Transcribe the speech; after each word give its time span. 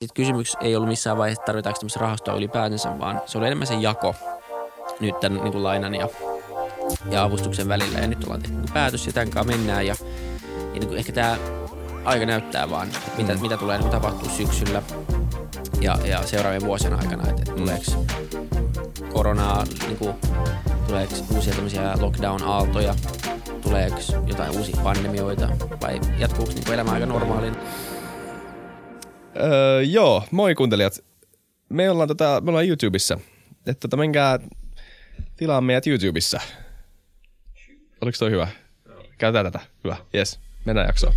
Sitten 0.00 0.24
kysymys 0.24 0.56
ei 0.60 0.76
ollut 0.76 0.88
missään 0.88 1.18
vaiheessa, 1.18 1.42
tarvitaanko 1.44 1.80
tämmöistä 1.80 2.00
rahastoa 2.00 2.34
ylipäätänsä, 2.34 2.98
vaan 2.98 3.22
se 3.26 3.38
oli 3.38 3.46
enemmän 3.46 3.66
se 3.66 3.74
jako 3.74 4.14
nyt 5.00 5.20
tämän 5.20 5.42
niin 5.42 5.52
kuin 5.52 5.64
lainan 5.64 5.94
ja, 5.94 6.08
ja 7.10 7.22
avustuksen 7.22 7.68
välillä. 7.68 7.98
Ja 7.98 8.06
nyt 8.06 8.24
ollaan 8.24 8.42
tehty 8.42 8.56
niin 8.56 8.72
päätös 8.74 9.06
ja 9.06 9.12
tämän 9.12 9.30
kanssa 9.30 9.56
mennään. 9.56 9.86
Ja, 9.86 9.94
ja 10.54 10.80
niin 10.80 10.86
kuin 10.86 10.98
ehkä 10.98 11.12
tämä 11.12 11.36
aika 12.04 12.26
näyttää 12.26 12.70
vaan, 12.70 12.88
mitä, 13.16 13.34
mitä 13.34 13.56
tulee 13.56 13.78
niin 13.78 13.90
tapahtuu 13.90 14.28
syksyllä 14.28 14.82
ja, 15.80 15.98
ja 16.04 16.26
seuraavien 16.26 16.64
vuosien 16.64 16.94
aikana, 16.94 17.30
että, 17.30 17.52
tuleeko 17.52 18.06
koronaa, 19.12 19.64
niin 19.86 19.96
kuin, 19.96 20.14
tuleeko 20.86 21.14
uusia 21.34 21.54
tämmöisiä 21.54 21.94
lockdown-aaltoja, 22.00 22.94
tuleeko 23.62 23.98
jotain 24.26 24.50
uusia 24.50 24.80
pandemioita 24.82 25.48
vai 25.82 26.00
jatkuuko 26.18 26.52
niin 26.52 26.72
elämä 26.72 26.90
aika 26.90 27.06
normaalin? 27.06 27.56
Öö, 29.36 29.82
joo, 29.82 30.24
moi 30.30 30.54
kuuntelijat. 30.54 31.04
Me 31.68 31.90
ollaan, 31.90 32.08
tota, 32.08 32.40
me 32.44 32.50
ollaan 32.50 32.68
YouTubessa. 32.68 33.18
Että 33.66 33.80
tota, 33.80 33.96
menkää 33.96 34.38
tilaa 35.36 35.60
meidät 35.60 35.86
YouTubessa. 35.86 36.40
Oliko 38.00 38.16
toi 38.18 38.30
hyvä? 38.30 38.48
Käytetään 39.18 39.52
tätä. 39.52 39.60
Hyvä. 39.84 39.96
Yes. 40.14 40.40
Mennään 40.64 40.86
jaksoon. 40.86 41.14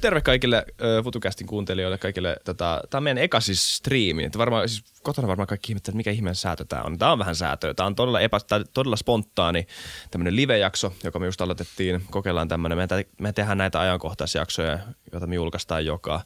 Terve 0.00 0.20
kaikille 0.20 0.64
uh, 0.68 1.04
FutuCastin 1.04 1.46
kuuntelijoille, 1.46 1.98
kaikille, 1.98 2.36
tota, 2.44 2.82
tämä 2.90 2.98
on 2.98 3.02
meidän 3.02 3.22
eka 3.22 3.40
siis 3.40 3.76
striimi. 3.76 4.24
Että 4.24 4.38
varmaan, 4.38 4.68
siis 4.68 4.84
kotona 5.02 5.28
varmaan 5.28 5.46
kaikki 5.46 5.72
ihmettelevät, 5.72 5.96
mikä 5.96 6.10
ihmeen 6.10 6.34
säätö 6.34 6.64
tämä 6.64 6.82
on. 6.82 6.98
Tämä 6.98 7.12
on 7.12 7.18
vähän 7.18 7.36
säätöä. 7.36 7.74
Tämä 7.74 7.86
on 7.86 7.94
todella, 7.94 8.20
epä, 8.20 8.40
tää, 8.40 8.60
todella 8.74 8.96
spontaani 8.96 9.66
tämmöinen 10.10 10.36
live-jakso, 10.36 10.92
joka 11.04 11.18
me 11.18 11.26
just 11.26 11.40
aloitettiin. 11.40 12.02
Kokeillaan 12.10 12.48
tämmöinen. 12.48 12.78
Me, 12.78 12.86
te, 12.86 13.06
me 13.20 13.32
tehdään 13.32 13.58
näitä 13.58 13.80
ajankohtaisjaksoja, 13.80 14.78
joita 15.12 15.26
me 15.26 15.34
julkaistaan 15.34 15.86
joka 15.86 16.20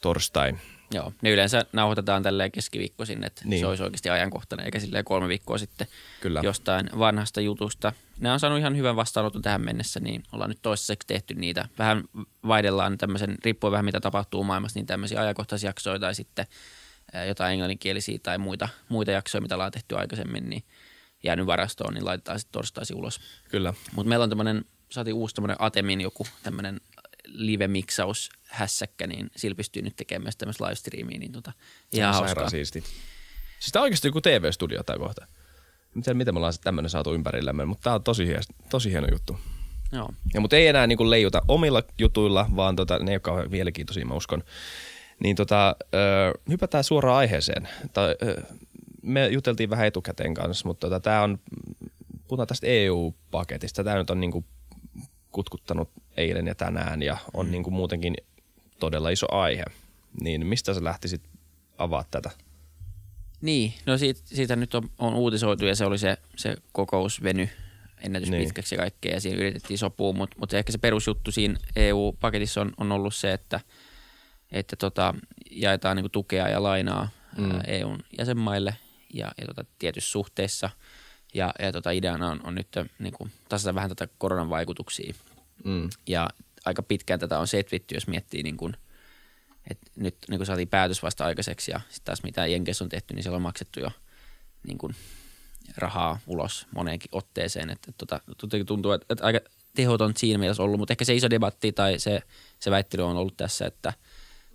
torstai. 0.00 0.54
Joo, 0.90 1.12
ne 1.22 1.30
yleensä 1.30 1.66
nauhoitetaan 1.72 2.22
tälleen 2.22 2.52
keskiviikkoisin, 2.52 3.24
että 3.24 3.42
niin. 3.44 3.60
se 3.60 3.66
olisi 3.66 3.82
oikeasti 3.82 4.10
ajankohtainen, 4.10 4.64
eikä 4.64 4.80
silleen 4.80 5.04
kolme 5.04 5.28
viikkoa 5.28 5.58
sitten 5.58 5.86
Kyllä. 6.20 6.40
jostain 6.44 6.90
vanhasta 6.98 7.40
jutusta. 7.40 7.92
Ne 8.20 8.32
on 8.32 8.40
saanut 8.40 8.58
ihan 8.58 8.76
hyvän 8.76 8.96
vastaanoton 8.96 9.42
tähän 9.42 9.60
mennessä, 9.60 10.00
niin 10.00 10.22
ollaan 10.32 10.50
nyt 10.50 10.58
toistaiseksi 10.62 11.06
tehty 11.06 11.34
niitä. 11.34 11.68
Vähän 11.78 12.04
vaihdellaan 12.46 12.98
tämmöisen, 12.98 13.34
riippuen 13.44 13.72
vähän 13.72 13.84
mitä 13.84 14.00
tapahtuu 14.00 14.44
maailmassa, 14.44 14.78
niin 14.78 14.86
tämmöisiä 14.86 15.20
ajankohtaisjaksoja 15.20 15.98
tai 15.98 16.14
sitten 16.14 16.46
jotain 17.26 17.52
englanninkielisiä 17.52 18.18
tai 18.22 18.38
muita, 18.38 18.68
muita 18.88 19.10
jaksoja, 19.10 19.42
mitä 19.42 19.54
ollaan 19.54 19.72
tehty 19.72 19.96
aikaisemmin, 19.96 20.50
niin 20.50 20.62
jäänyt 21.22 21.46
varastoon, 21.46 21.94
niin 21.94 22.04
laitetaan 22.04 22.38
sitten 22.38 22.52
torstaisin 22.52 22.96
ulos. 22.96 23.20
Kyllä. 23.50 23.74
Mutta 23.94 24.08
meillä 24.08 24.22
on 24.22 24.28
tämmöinen, 24.28 24.64
saatiin 24.90 25.14
uusi 25.14 25.34
tämmöinen 25.34 25.56
Atemin 25.60 26.00
joku 26.00 26.26
tämmöinen 26.42 26.80
live-miksaus 27.26 28.30
hässäkkä, 28.48 29.06
niin 29.06 29.30
sillä 29.36 29.54
pystyy 29.54 29.82
nyt 29.82 29.96
tekemään 29.96 30.22
myös 30.22 30.36
tämmöistä 30.36 30.64
live-streamia, 30.64 31.18
niin 31.18 31.32
tota, 31.32 31.52
ihan 31.92 31.92
Se 31.92 32.06
on 32.06 32.12
hauskaa. 32.14 32.28
sairaan 32.28 32.50
siisti. 32.50 32.80
Siis 33.60 33.72
tämä 33.72 33.80
on 33.80 33.84
oikeasti 33.84 34.08
joku 34.08 34.20
TV-studio 34.20 34.82
tämä 34.82 34.98
kohta. 34.98 35.26
En 35.96 36.02
tiedä, 36.02 36.16
miten 36.16 36.34
me 36.34 36.38
ollaan 36.38 36.52
tämmöinen 36.64 36.90
saatu 36.90 37.14
ympärillämme, 37.14 37.64
mutta 37.64 37.82
tämä 37.82 37.94
on 37.94 38.02
tosi, 38.02 38.26
hieno, 38.26 38.40
tosi 38.70 38.90
hieno 38.90 39.06
juttu. 39.12 39.38
Joo. 39.92 40.08
Ja 40.34 40.40
mutta 40.40 40.56
ei 40.56 40.66
enää 40.66 40.86
niinku 40.86 41.10
leijuta 41.10 41.42
omilla 41.48 41.82
jutuilla, 41.98 42.46
vaan 42.56 42.76
tota, 42.76 42.98
ne 42.98 43.12
ole 43.12 43.20
kauhean 43.20 43.50
mielenkiintoisia, 43.50 44.06
mä 44.06 44.14
uskon. 44.14 44.42
Niin 45.22 45.36
tota, 45.36 45.76
ö, 45.94 46.32
hypätään 46.48 46.84
suoraan 46.84 47.16
aiheeseen. 47.18 47.68
Tai, 47.92 48.16
ö, 48.22 48.42
me 49.02 49.28
juteltiin 49.28 49.70
vähän 49.70 49.86
etukäteen 49.86 50.34
kanssa, 50.34 50.68
mutta 50.68 50.86
tota, 50.86 51.00
tämä 51.00 51.22
on, 51.22 51.38
puhutaan 52.28 52.46
tästä 52.46 52.66
EU-paketista. 52.66 53.84
Tämä 53.84 53.96
nyt 53.96 54.10
on 54.10 54.20
niinku 54.20 54.44
kutkuttanut 55.32 55.90
eilen 56.16 56.46
ja 56.46 56.54
tänään 56.54 57.02
ja 57.02 57.16
on 57.34 57.46
mm. 57.46 57.52
niinku 57.52 57.70
muutenkin 57.70 58.16
todella 58.78 59.10
iso 59.10 59.26
aihe. 59.34 59.64
Niin 60.20 60.46
mistä 60.46 60.74
sä 60.74 60.84
lähtisit 60.84 61.22
avaa 61.78 62.04
tätä? 62.10 62.30
Niin, 63.40 63.74
no 63.86 63.98
siitä, 63.98 64.20
siitä 64.24 64.56
nyt 64.56 64.74
on, 64.74 64.90
on 64.98 65.14
uutisoitu 65.14 65.64
ja 65.64 65.76
se 65.76 65.84
oli 65.84 65.98
se, 65.98 66.16
se 66.36 66.56
kokous 66.72 67.22
veny 67.22 67.48
ennätys 68.02 68.30
Niin. 68.30 68.38
niin. 68.38 68.48
pitkäksi 68.48 68.74
ja 68.74 68.78
kaikkea 68.78 69.14
ja 69.14 69.20
siinä 69.20 69.38
yritettiin 69.38 69.78
sopua, 69.78 70.12
mutta, 70.12 70.36
mutta 70.40 70.58
ehkä 70.58 70.72
se 70.72 70.78
perusjuttu 70.78 71.32
siinä 71.32 71.58
EU-paketissa 71.76 72.60
on, 72.60 72.72
on 72.76 72.92
ollut 72.92 73.14
se, 73.14 73.32
että, 73.32 73.60
että 74.52 74.76
tota, 74.76 75.14
jaetaan 75.50 75.96
niin 75.96 76.10
tukea 76.10 76.48
ja 76.48 76.62
lainaa 76.62 77.08
Mm. 77.36 77.60
EUn 77.66 77.98
jäsenmaille 78.18 78.76
ja, 79.14 79.32
ja 79.38 79.46
tota, 79.46 79.64
tietyissä 79.78 80.10
suhteissa 80.10 80.70
ja, 81.34 81.54
ja 81.58 81.72
tota, 81.72 81.90
ideana 81.90 82.30
on, 82.30 82.40
on 82.44 82.54
nyt 82.54 82.68
niin 82.98 83.12
kuin, 83.12 83.32
tasata 83.48 83.74
vähän 83.74 83.90
tätä 83.90 84.08
koronan 84.18 84.50
vaikutuksia 84.50 85.14
Mm. 85.64 85.90
ja 86.06 86.28
aika 86.64 86.82
pitkään 86.82 87.20
tätä 87.20 87.38
on 87.38 87.46
setvitty, 87.46 87.94
jos 87.94 88.06
miettii 88.06 88.42
niin 88.42 88.56
kuin, 88.56 88.76
että 89.70 89.90
nyt 89.96 90.16
niin 90.28 90.38
kuin 90.38 90.46
saatiin 90.46 90.68
päätös 90.68 91.02
vasta 91.02 91.24
aikaiseksi 91.24 91.70
ja 91.70 91.80
sitten 91.80 92.04
taas 92.04 92.22
mitä 92.22 92.46
Jenkeissä 92.46 92.84
on 92.84 92.88
tehty, 92.88 93.14
niin 93.14 93.22
siellä 93.22 93.36
on 93.36 93.42
maksettu 93.42 93.80
jo 93.80 93.90
niin 94.66 94.78
kuin 94.78 94.94
rahaa 95.76 96.18
ulos 96.26 96.66
moneenkin 96.74 97.08
otteeseen. 97.12 97.70
Että, 97.70 97.90
että, 97.90 98.06
tota, 98.06 98.20
tuntuu, 98.66 98.92
että, 98.92 99.06
että 99.10 99.24
aika 99.24 99.40
tehoton 99.74 100.12
siinä 100.16 100.38
mielessä 100.38 100.62
ollut, 100.62 100.78
mutta 100.78 100.92
ehkä 100.92 101.04
se 101.04 101.14
iso 101.14 101.30
debatti 101.30 101.72
tai 101.72 101.98
se, 101.98 102.20
se 102.58 102.70
väittely 102.70 103.02
on 103.02 103.16
ollut 103.16 103.36
tässä, 103.36 103.66
että 103.66 103.92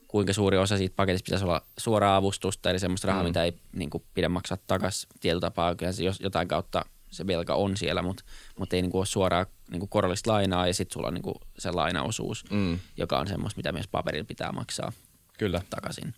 kuinka 0.08 0.34
suuri 0.34 0.58
osa 0.58 0.78
siitä 0.78 0.96
paketista 0.96 1.26
pitäisi 1.26 1.46
olla 1.46 1.66
suoraa 1.78 2.16
avustusta, 2.16 2.70
eli 2.70 2.80
semmoista 2.80 3.08
rahaa, 3.08 3.24
mm. 3.24 3.28
mitä 3.28 3.44
ei 3.44 3.54
niin 3.76 3.90
kuin, 3.90 4.04
pidä 4.14 4.30
maksaa 4.30 4.58
takaisin 4.68 5.10
tietyllä 5.20 5.42
tapaa. 5.42 5.76
Kyllä 5.76 5.92
se 5.92 6.04
jos, 6.04 6.20
jotain 6.20 6.48
kautta 6.48 6.86
se 7.12 7.28
velka 7.28 7.56
on 7.56 7.78
siellä, 7.78 8.02
mutta, 8.02 8.24
mutta 8.60 8.76
ei 8.76 8.82
niin 8.82 8.92
kuin, 8.92 9.00
ole 9.00 9.06
suoraa 9.06 9.46
niin 9.72 9.80
kuin 9.80 9.90
korollista 9.90 10.32
lainaa 10.32 10.68
ja 10.68 10.74
sitten 10.74 10.94
sulla 10.94 11.08
on 11.08 11.14
niin 11.14 11.22
kuin, 11.24 11.36
se 11.60 11.72
lainaosuus, 11.72 12.46
Mm. 12.50 12.80
joka 12.98 13.20
on 13.20 13.28
semmoista, 13.28 13.58
mitä 13.58 13.72
myös 13.72 13.88
paperilla 13.88 14.26
pitää 14.26 14.52
maksaa 14.52 14.92
Kyllä. 15.38 15.62
takaisin. 15.70 16.14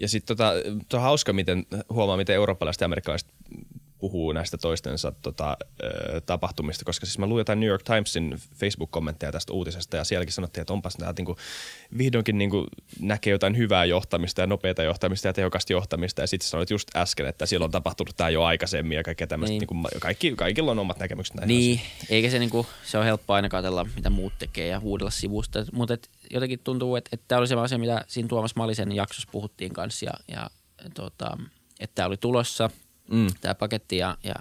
Ja 0.00 0.08
sitten 0.08 0.36
tota, 0.36 0.52
on 0.92 1.00
hauska, 1.00 1.32
miten 1.32 1.66
huomaa, 1.90 2.16
miten 2.16 2.34
eurooppalaiset 2.34 2.80
ja 2.80 2.84
amerikkalaiset 2.84 3.28
puhuu 3.98 4.32
näistä 4.32 4.58
toistensa 4.58 5.12
tota, 5.22 5.56
ö, 5.82 6.20
tapahtumista, 6.20 6.84
koska 6.84 7.06
siis 7.06 7.18
mä 7.18 7.26
luin 7.26 7.40
jotain 7.40 7.60
New 7.60 7.68
York 7.68 7.82
Timesin 7.82 8.36
Facebook-kommentteja 8.54 9.32
tästä 9.32 9.52
uutisesta 9.52 9.96
ja 9.96 10.04
sielläkin 10.04 10.32
sanottiin, 10.32 10.62
että 10.62 10.72
onpas 10.72 10.98
nämä 10.98 11.14
niinku, 11.18 11.36
vihdoinkin 11.98 12.38
niinku, 12.38 12.66
näkee 13.00 13.30
jotain 13.30 13.56
hyvää 13.56 13.84
johtamista 13.84 14.40
ja 14.40 14.46
nopeata 14.46 14.82
johtamista 14.82 15.28
ja 15.28 15.32
tehokasta 15.32 15.72
johtamista 15.72 16.20
ja 16.20 16.26
sitten 16.26 16.48
sanoit 16.48 16.70
just 16.70 16.96
äsken, 16.96 17.26
että 17.26 17.46
siellä 17.46 17.64
on 17.64 17.70
tapahtunut 17.70 18.16
tämä 18.16 18.30
jo 18.30 18.42
aikaisemmin 18.42 18.96
ja 18.96 19.02
kaikkea 19.02 19.26
tämmöistä, 19.26 19.52
niin. 19.52 19.60
Niin. 19.60 19.82
niinku, 19.82 20.00
kaikki, 20.00 20.32
kaikilla 20.36 20.70
on 20.70 20.78
omat 20.78 20.98
näkemykset 20.98 21.36
näihin 21.36 21.48
Niin, 21.48 21.80
eikä 22.10 22.30
se, 22.30 22.38
niinku, 22.38 22.66
se 22.84 22.98
on 22.98 23.04
helppo 23.04 23.34
aina 23.34 23.48
katsella, 23.48 23.86
mitä 23.96 24.10
muut 24.10 24.32
tekee 24.38 24.66
ja 24.66 24.80
huudella 24.80 25.10
sivusta. 25.10 25.64
Mutta 25.72 25.96
jotenkin 26.30 26.60
tuntuu, 26.64 26.96
että 26.96 27.10
et 27.12 27.20
tämä 27.28 27.38
oli 27.38 27.48
se 27.48 27.54
asia, 27.54 27.78
mitä 27.78 28.04
siinä 28.08 28.28
Tuomas 28.28 28.56
Malisen 28.56 28.92
jaksossa 28.92 29.28
puhuttiin 29.32 29.72
kanssa. 29.72 30.06
Ja, 30.06 30.12
ja 30.28 30.50
tota, 30.94 31.38
että 31.80 31.94
tämä 31.94 32.06
oli 32.06 32.16
tulossa, 32.16 32.70
Mm. 33.10 33.26
tämä 33.40 33.54
paketti. 33.54 33.96
Ja, 33.96 34.16
ja 34.24 34.34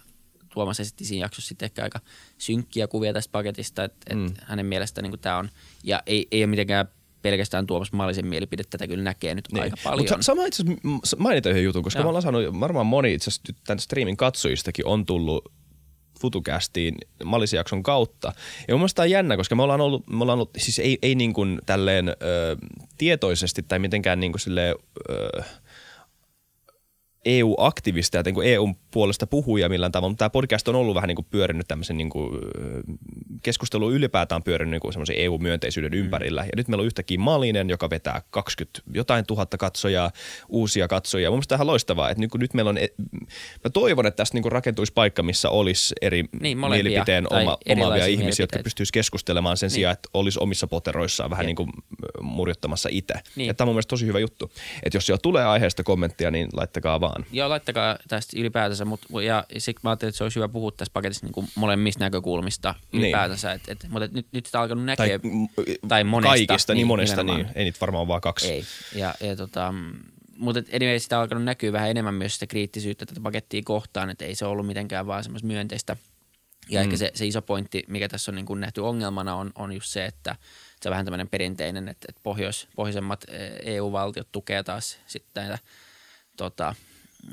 Tuomas 0.54 0.80
esitti 0.80 1.06
siinä 1.06 1.26
jaksossa 1.26 1.48
sitten 1.48 1.66
ehkä 1.66 1.84
aika 1.84 2.00
synkkiä 2.38 2.88
kuvia 2.88 3.14
tästä 3.14 3.32
paketista. 3.32 3.84
Että 3.84 3.98
et 4.10 4.18
Mm. 4.18 4.34
hänen 4.44 4.66
mielestä 4.66 5.02
niinku 5.02 5.18
tämä 5.18 5.38
on, 5.38 5.50
ja 5.84 6.04
ei, 6.06 6.28
ei 6.32 6.42
ole 6.42 6.48
mitenkään 6.50 6.88
pelkästään 7.22 7.68
Tuomas 7.68 7.92
Malisen 7.92 8.28
mielipide, 8.28 8.64
tätä 8.64 8.88
kyllä 8.88 9.04
näkee 9.04 9.36
nyt 9.36 9.46
niin. 9.52 9.64
aika 9.64 9.78
paljon. 9.84 10.00
Mutta 10.10 10.24
sama 10.24 10.46
itse 10.46 10.64
asiassa 10.64 11.18
mainita 11.20 11.50
yhden 11.50 11.64
jutun, 11.64 11.84
koska 11.84 12.00
Joo. 12.00 12.04
mä 12.04 12.10
ollaan 12.10 12.22
saanut, 12.22 12.60
varmaan 12.60 12.86
moni 12.86 13.14
itse 13.14 13.30
asiassa 13.30 13.54
tämän 13.66 13.80
streamin 13.80 14.18
katsojistakin 14.18 14.86
on 14.86 15.06
tullut 15.06 15.52
FutuCastiin 16.22 16.96
Malisijakson 17.24 17.84
kautta. 17.84 18.34
Ja 18.68 18.74
mun 18.74 18.80
mielestä 18.80 18.96
tää 18.96 19.04
on 19.04 19.10
jännä, 19.12 19.38
koska 19.38 19.56
me 19.56 19.64
ollaan 19.64 19.82
ollut, 19.82 20.08
me 20.10 20.22
ollaan 20.22 20.40
ollut 20.40 20.52
siis 20.58 20.80
ei, 20.80 20.98
ei 21.02 21.16
niin 21.16 21.34
kuin 21.34 21.60
tälleen 21.66 22.10
ö, 22.10 22.14
tietoisesti 22.98 23.64
tai 23.64 23.80
mitenkään 23.80 24.20
niin 24.20 24.32
kuin 24.32 24.40
silleen, 24.40 24.76
ö, 25.10 25.44
EU-aktivisteja, 27.28 28.24
niin 28.26 28.36
EUn 28.44 28.76
puolesta 28.92 29.28
puhuja 29.28 29.70
millään 29.70 29.92
tavalla, 29.92 30.10
mutta 30.10 30.20
tämä 30.20 30.30
podcast 30.30 30.68
on 30.68 30.76
ollut 30.76 30.96
vähän 30.96 31.08
niin 31.08 31.16
kuin 31.16 31.28
pyörinyt 31.30 31.68
tämmöisen 31.68 31.98
niin 31.98 32.10
kuin, 32.10 32.36
ö, 32.36 32.82
keskustelu 33.44 33.92
ylipäätään 33.92 34.44
pyörinyt 34.44 34.72
niin 34.72 34.82
kuin 34.82 34.94
semmoisen 34.94 35.16
EU-myönteisyyden 35.20 35.92
mm. 35.92 35.98
ympärillä. 36.00 36.42
Ja 36.42 36.52
nyt 36.56 36.68
meillä 36.68 36.82
on 36.82 36.86
yhtäkkiä 36.88 37.18
Malinen, 37.20 37.70
joka 37.70 37.90
vetää 37.90 38.22
20 38.30 38.82
jotain 38.94 39.26
tuhatta 39.26 39.58
katsojaa, 39.58 40.12
uusia 40.50 40.88
katsojia. 40.88 41.30
Mun 41.30 41.38
mielestä 41.38 41.50
tämä 41.50 41.56
on 41.56 41.60
ihan 41.60 41.68
loistavaa, 41.68 42.10
että 42.10 42.22
nyt, 42.22 42.32
kun 42.32 42.40
nyt 42.40 42.54
meillä 42.54 42.70
on, 42.70 42.78
e- 42.78 42.88
mä 43.64 43.70
toivon, 43.74 44.06
että 44.06 44.18
tästä 44.18 44.36
niin 44.36 44.44
kuin 44.44 44.52
rakentuisi 44.52 44.94
paikka, 44.94 45.24
missä 45.24 45.50
olisi 45.50 45.96
eri 46.02 46.24
Niin, 46.40 46.58
molempia 46.58 46.84
mielipiteen 46.84 47.34
oma, 47.34 47.58
omaavia 47.70 48.06
ihmisiä, 48.06 48.44
jotka 48.44 48.60
pystyisi 48.64 48.94
keskustelemaan 48.94 49.58
sen 49.58 49.68
Niin. 49.68 49.74
sijaan, 49.74 49.94
että 49.94 50.10
olisi 50.14 50.40
omissa 50.42 50.68
poteroissaan 50.68 51.30
vähän 51.30 51.44
Jep. 51.44 51.48
niin 51.48 51.56
kuin 51.56 51.70
murjottamassa 52.22 52.90
itse. 52.92 53.14
Niin. 53.36 53.48
Ja 53.48 53.54
tämä 53.54 53.66
on 53.66 53.68
mun 53.68 53.76
mielestä 53.76 53.90
tosi 53.90 54.06
hyvä 54.06 54.20
juttu. 54.20 54.52
Että 54.84 54.98
jos 54.98 55.06
siellä 55.06 55.20
tulee 55.24 55.46
aiheesta 55.46 55.84
kommenttia, 55.84 56.32
niin 56.32 56.48
laittakaa 56.54 57.02
vaan. 57.02 57.17
Joo, 57.32 57.50
laittakaa 57.50 57.98
tästä 58.08 58.40
ylipäätänsä, 58.40 58.86
mutta 58.86 59.22
ja 59.24 59.46
sitten 59.58 59.80
mä 59.84 59.90
ajattelin, 59.90 60.10
että 60.10 60.18
se 60.18 60.24
olisi 60.24 60.36
hyvä 60.36 60.48
puhua 60.48 60.72
tässä 60.72 60.92
paketissa 60.94 61.26
niin 61.26 61.34
kuin 61.34 61.48
molemmista 61.56 62.04
näkökulmista 62.04 62.76
Niin. 62.92 63.04
ylipäätänsä. 63.04 63.52
Et, 63.54 63.62
et, 63.68 63.86
mutta 63.90 64.10
nyt, 64.12 64.28
nyt 64.32 64.46
sitä 64.46 64.58
on 64.58 64.62
alkanut 64.62 64.86
Tai, 64.86 65.10
näkeä. 65.10 65.20
m- 65.32 65.88
tai 65.88 66.04
monesta, 66.04 66.30
Kaikista, 66.30 66.74
niin, 66.74 66.78
niin, 66.78 66.88
monesta, 66.88 67.16
nimenomaan. 67.24 67.46
niin. 67.46 67.58
Ei 67.58 67.64
niitä 67.64 67.78
varmaan 67.82 68.08
vaan 68.08 68.22
kaksi. 68.22 68.52
Ei. 68.52 68.64
Ja, 68.96 69.16
ja 69.20 69.36
tota, 69.36 69.74
mutta 70.38 70.62
anyway, 70.76 71.00
sitä 71.00 71.18
on 71.18 71.22
alkanut 71.22 71.44
näkyä 71.44 71.72
vähän 71.72 71.90
enemmän 71.90 72.14
myös 72.14 72.34
sitä 72.34 72.48
kriittisyyttä 72.48 73.06
tätä 73.06 73.22
pakettia 73.22 73.62
kohtaan, 73.66 74.10
että 74.10 74.26
ei 74.26 74.36
se 74.36 74.46
ollut 74.46 74.68
mitenkään 74.68 75.08
vaan 75.08 75.24
semmoista 75.24 75.48
myönteistä. 75.48 75.96
Ja 76.70 76.80
Mm. 76.80 76.84
mm. 76.84 76.84
ehkä 76.84 76.98
se, 76.98 77.12
se 77.14 77.26
iso 77.26 77.42
pointti, 77.42 77.84
mikä 77.88 78.10
tässä 78.10 78.32
on 78.32 78.36
niin 78.36 78.46
kuin 78.46 78.60
nähty 78.62 78.82
ongelmana, 78.82 79.36
on, 79.36 79.52
on 79.56 79.72
just 79.74 79.88
se, 79.90 80.06
että 80.06 80.36
se 80.82 80.90
on 80.90 80.92
vähän 80.92 81.06
tämmöinen 81.06 81.28
perinteinen, 81.30 81.88
että, 81.88 82.06
että 82.10 82.22
pohjois, 82.24 82.68
pohjoisemmat 82.76 83.26
EU-valtiot 83.64 84.28
tukee 84.32 84.64
taas 84.64 84.98
sitten 85.08 85.44
näitä 85.48 85.60
tota, 86.38 86.76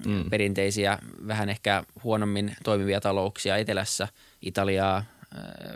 mm. 0.07 0.31
perinteisiä, 0.31 0.99
vähän 1.27 1.49
ehkä 1.49 1.85
huonommin 2.05 2.57
toimivia 2.65 3.01
talouksia 3.01 3.57
etelässä, 3.57 4.09
Italiaa 4.43 5.05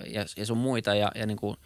ja, 0.06 0.24
ja 0.36 0.46
sun 0.46 0.58
muita 0.58 0.94
ja, 0.94 1.12
ja 1.14 1.26
niin 1.26 1.36
kuin 1.36 1.56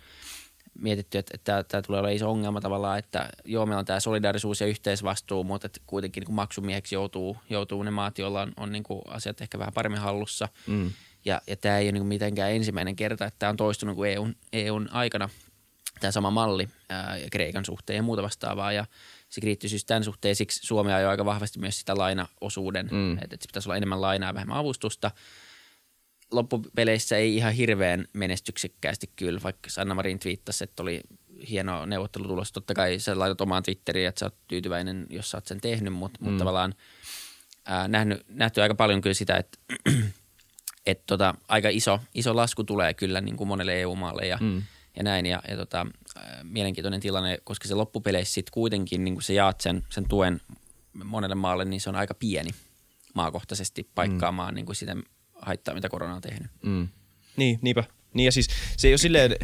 mietitty, 0.78 1.18
että, 1.18 1.34
että 1.34 1.64
tämä 1.68 1.82
tulee 1.82 1.98
olla 1.98 2.08
iso 2.08 2.30
ongelma 2.30 2.60
tavallaan, 2.60 2.98
että 2.98 3.30
joo, 3.44 3.66
meillä 3.66 3.78
on 3.78 3.84
tämä 3.84 4.00
solidaarisuus 4.00 4.60
ja 4.60 4.66
yhteisvastuu, 4.66 5.44
mutta 5.44 5.66
että 5.66 5.80
kuitenkin 5.86 6.20
niin 6.20 6.26
kuin 6.26 6.36
maksumieheksi 6.36 6.94
joutuu, 6.94 7.36
joutuu 7.50 7.82
ne 7.82 7.90
maat, 7.90 8.18
joilla 8.18 8.42
on, 8.42 8.52
on 8.56 8.72
niin 8.72 8.82
kuin 8.82 9.02
asiat 9.06 9.40
ehkä 9.40 9.58
vähän 9.58 9.72
paremmin 9.72 10.00
hallussa. 10.00 10.48
Mm. 10.66 10.92
Ja, 11.24 11.40
ja 11.46 11.56
tämä 11.56 11.78
ei 11.78 11.86
ole 11.86 11.92
niin 11.92 12.06
mitenkään 12.06 12.52
ensimmäinen 12.52 12.96
kerta, 12.96 13.24
että 13.24 13.38
tämä 13.38 13.50
on 13.50 13.56
toistunut 13.56 13.96
kuin 13.96 14.10
EUn, 14.10 14.36
EUn 14.52 14.88
aikana 14.92 15.28
tämä 16.00 16.10
sama 16.10 16.30
malli 16.30 16.68
ää, 16.88 17.16
Kreikan 17.32 17.64
suhteen 17.64 17.96
ja 17.96 18.02
muuta 18.02 18.22
vastaavaa. 18.22 18.72
Ja 18.72 18.86
se 19.32 19.40
kriittisyys 19.40 19.84
tämän 19.84 20.04
suhteen, 20.04 20.36
siksi 20.36 20.66
Suomi 20.66 20.92
ajoi 20.92 21.10
aika 21.10 21.24
vahvasti 21.24 21.58
myös 21.58 21.78
sitä 21.78 21.96
lainaosuuden, 21.96 22.88
mm. 22.90 23.12
että, 23.12 23.24
että 23.24 23.36
se 23.40 23.46
pitäisi 23.46 23.68
olla 23.68 23.76
enemmän 23.76 24.00
lainaa 24.00 24.28
ja 24.28 24.34
vähemmän 24.34 24.56
avustusta. 24.56 25.10
Loppupeleissä 26.30 27.16
ei 27.16 27.36
ihan 27.36 27.52
hirveän 27.52 28.06
menestyksekkäästi 28.12 29.10
kyllä, 29.16 29.40
vaikka 29.42 29.70
Sanna 29.70 29.94
Marin 29.94 30.18
twiittasi, 30.18 30.64
että 30.64 30.82
oli 30.82 31.00
hieno 31.48 31.86
neuvottelutulos. 31.86 32.52
Totta 32.52 32.74
kai 32.74 32.98
sä 32.98 33.18
laitat 33.18 33.40
omaan 33.40 33.62
Twitteriin, 33.62 34.08
että 34.08 34.18
sä 34.18 34.26
oot 34.26 34.36
tyytyväinen, 34.48 35.06
jos 35.10 35.30
sä 35.30 35.36
oot 35.36 35.46
sen 35.46 35.60
tehnyt, 35.60 35.92
mutta, 35.92 36.18
mm. 36.20 36.24
mutta 36.24 36.38
tavallaan 36.38 36.74
ää, 37.64 37.88
nähnyt, 37.88 38.24
nähty 38.28 38.62
aika 38.62 38.74
paljon 38.74 39.00
kyllä 39.00 39.14
sitä, 39.14 39.36
että 39.36 39.58
et 40.86 41.02
tota, 41.06 41.34
aika 41.48 41.68
iso, 41.68 42.00
iso 42.14 42.36
lasku 42.36 42.64
tulee 42.64 42.94
kyllä 42.94 43.20
niin 43.20 43.36
kuin 43.36 43.48
monelle 43.48 43.80
EU-maalle 43.80 44.26
ja, 44.26 44.38
mm. 44.40 44.62
ja 44.96 45.02
näin. 45.02 45.26
Ja, 45.26 45.42
ja 45.48 45.56
tota, 45.56 45.86
mielenkiintoinen 46.44 47.00
tilanne, 47.00 47.38
koska 47.44 47.68
se 47.68 47.74
loppupeleissä 47.74 48.34
sitten 48.34 48.52
kuitenkin, 48.52 49.04
niin 49.04 49.14
kun 49.14 49.22
sä 49.22 49.32
jaat 49.32 49.60
sen, 49.60 49.84
sen 49.90 50.08
tuen 50.08 50.40
monelle 51.04 51.34
maalle, 51.34 51.64
niin 51.64 51.80
se 51.80 51.88
on 51.88 51.96
aika 51.96 52.14
pieni 52.14 52.50
maakohtaisesti 53.14 53.88
paikkaamaan 53.94 54.54
mm. 54.54 54.54
niin 54.54 54.66
kuin 54.66 54.76
sitä 54.76 54.96
haittaa, 55.34 55.74
mitä 55.74 55.88
korona 55.88 56.14
on 56.14 56.22
tehnyt. 56.22 56.50
Mm. 56.62 56.88
Niin, 57.36 57.58
niinpä. 57.62 57.84
Niin 58.14 58.24
ja 58.24 58.32
siis 58.32 58.48
se 58.76 58.88
ei 58.88 58.92
ole 58.92 58.98
silleen, 58.98 59.36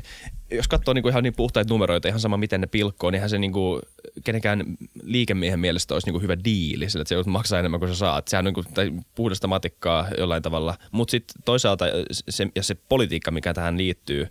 jos 0.50 0.68
katsoo 0.68 0.94
niinku 0.94 1.08
ihan 1.08 1.22
niin 1.22 1.34
puhtaita 1.36 1.74
numeroita, 1.74 2.08
ihan 2.08 2.20
sama 2.20 2.36
miten 2.36 2.60
ne 2.60 2.66
pilkkoo, 2.66 3.10
niin 3.10 3.28
se 3.28 3.38
niinku, 3.38 3.80
kenenkään 4.24 4.64
liikemiehen 5.02 5.60
mielestä 5.60 5.94
olisi 5.94 6.06
niinku 6.06 6.20
hyvä 6.20 6.36
diili, 6.44 6.90
sillä 6.90 7.02
että 7.02 7.08
se 7.08 7.14
joudut 7.14 7.32
maksaa 7.32 7.58
enemmän 7.58 7.80
kuin 7.80 7.90
sä 7.90 7.94
saat. 7.94 8.28
Sehän 8.28 8.46
on 8.46 8.54
niinku, 8.54 8.70
tai 8.74 8.92
puhdasta 9.14 9.46
matikkaa 9.46 10.08
jollain 10.18 10.42
tavalla. 10.42 10.74
Mutta 10.92 11.10
sitten 11.10 11.42
toisaalta 11.44 11.84
se, 12.28 12.46
ja 12.56 12.62
se 12.62 12.74
politiikka, 12.74 13.30
mikä 13.30 13.54
tähän 13.54 13.78
liittyy, 13.78 14.28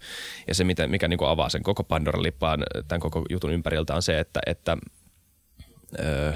ja 0.47 0.55
se, 0.55 0.63
mikä, 0.63 0.87
mikä 0.87 1.07
niinku 1.07 1.25
avaa 1.25 1.49
sen 1.49 1.63
koko 1.63 1.83
Pandoran 1.83 2.23
lippaan 2.23 2.63
tämän 2.87 3.01
koko 3.01 3.25
jutun 3.29 3.51
ympäriltä, 3.51 3.95
on 3.95 4.01
se, 4.01 4.19
että, 4.19 4.39
että, 4.45 4.77
öö, 5.99 6.33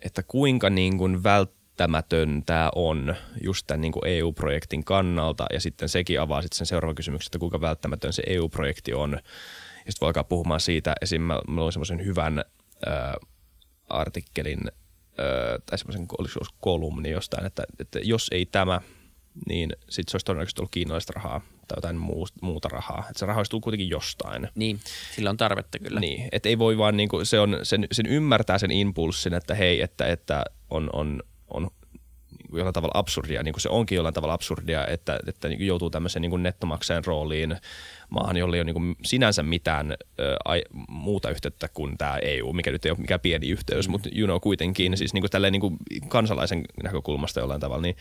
että 0.00 0.22
kuinka 0.22 0.70
niin 0.70 0.98
kuin 0.98 1.22
välttämättä 1.22 1.63
välttämätön 1.78 2.42
tämä 2.46 2.70
on 2.74 3.14
just 3.42 3.66
tämän 3.66 3.80
niin 3.80 3.92
kuin 3.92 4.06
EU-projektin 4.06 4.84
kannalta 4.84 5.46
ja 5.52 5.60
sitten 5.60 5.88
sekin 5.88 6.20
avaa 6.20 6.42
sitten 6.42 6.56
sen 6.56 6.66
seuraavan 6.66 6.94
kysymyksen, 6.94 7.28
että 7.28 7.38
kuinka 7.38 7.60
välttämätön 7.60 8.12
se 8.12 8.22
EU-projekti 8.26 8.94
on. 8.94 9.12
Ja 9.12 9.92
sitten 9.92 10.00
voi 10.00 10.08
alkaa 10.08 10.24
puhumaan 10.24 10.60
siitä, 10.60 10.94
esim. 11.00 11.22
mä, 11.22 11.40
mä 11.48 11.60
luin 11.60 11.72
semmoisen 11.72 12.04
hyvän 12.04 12.38
äh, 12.38 13.14
artikkelin 13.88 14.60
äh, 14.66 15.62
tai 15.66 15.78
semmoisen 15.78 16.08
kolumni 16.60 17.10
jostain, 17.10 17.46
että, 17.46 17.64
että 17.78 17.98
jos 18.02 18.28
ei 18.32 18.46
tämä, 18.46 18.80
niin 19.48 19.70
sitten 19.88 20.10
se 20.10 20.16
olisi 20.16 20.24
todennäköisesti 20.24 20.60
ollut 20.60 20.72
kiinalaista 20.72 21.12
rahaa 21.16 21.40
tai 21.68 21.76
jotain 21.76 21.96
muuta 22.42 22.68
rahaa. 22.68 23.04
Että 23.08 23.18
se 23.18 23.26
raha 23.26 23.40
olisi 23.40 23.60
kuitenkin 23.62 23.88
jostain. 23.88 24.48
Niin, 24.54 24.80
sillä 25.14 25.30
on 25.30 25.36
tarvetta 25.36 25.78
kyllä. 25.78 26.00
Niin, 26.00 26.28
että 26.32 26.48
ei 26.48 26.58
voi 26.58 26.78
vaan, 26.78 26.96
niinku, 26.96 27.24
se 27.24 27.40
on, 27.40 27.58
sen, 27.62 27.86
sen 27.92 28.06
ymmärtää 28.06 28.58
sen 28.58 28.70
impulssin, 28.70 29.34
että 29.34 29.54
hei, 29.54 29.80
että, 29.82 30.06
että 30.06 30.44
on, 30.70 30.90
on 30.92 31.22
jollain 32.56 32.72
tavalla 32.72 32.98
absurdia, 32.98 33.42
niin 33.42 33.52
kuin 33.52 33.60
se 33.60 33.68
onkin 33.68 33.96
jollain 33.96 34.14
tavalla 34.14 34.34
absurdia, 34.34 34.86
että, 34.86 35.20
että 35.26 35.48
niin 35.48 35.66
joutuu 35.66 35.90
tämmöiseen 35.90 36.22
niin 36.22 36.30
kuin 36.30 36.42
nettomaksajan 36.42 37.04
rooliin 37.04 37.56
maahan, 38.10 38.36
jolla 38.36 38.56
ei 38.56 38.60
ole 38.60 38.64
niin 38.64 38.74
kuin 38.74 38.96
sinänsä 39.04 39.42
mitään 39.42 39.92
ö, 39.92 40.36
ai, 40.44 40.62
muuta 40.88 41.30
yhteyttä 41.30 41.68
kuin 41.68 41.98
tämä 41.98 42.18
EU, 42.22 42.52
mikä 42.52 42.70
nyt 42.70 42.84
ei 42.84 42.90
ole 42.90 42.98
mikään 42.98 43.20
pieni 43.20 43.48
yhteys, 43.48 43.88
mm. 43.88 43.92
mutta 43.92 44.08
you 44.16 44.26
know 44.26 44.40
kuitenkin, 44.40 44.96
siis 44.96 45.14
niin 45.14 45.22
kuin 45.22 45.30
tälleen 45.30 45.52
niin 45.52 45.60
kuin 45.60 45.76
kansalaisen 46.08 46.64
näkökulmasta 46.82 47.40
jollain 47.40 47.60
tavalla, 47.60 47.82
niin 47.82 47.96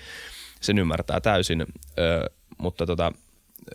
sen 0.61 0.79
ymmärtää 0.79 1.21
täysin, 1.21 1.61
ö, 1.99 2.29
mutta 2.57 2.85
tota, 2.85 3.11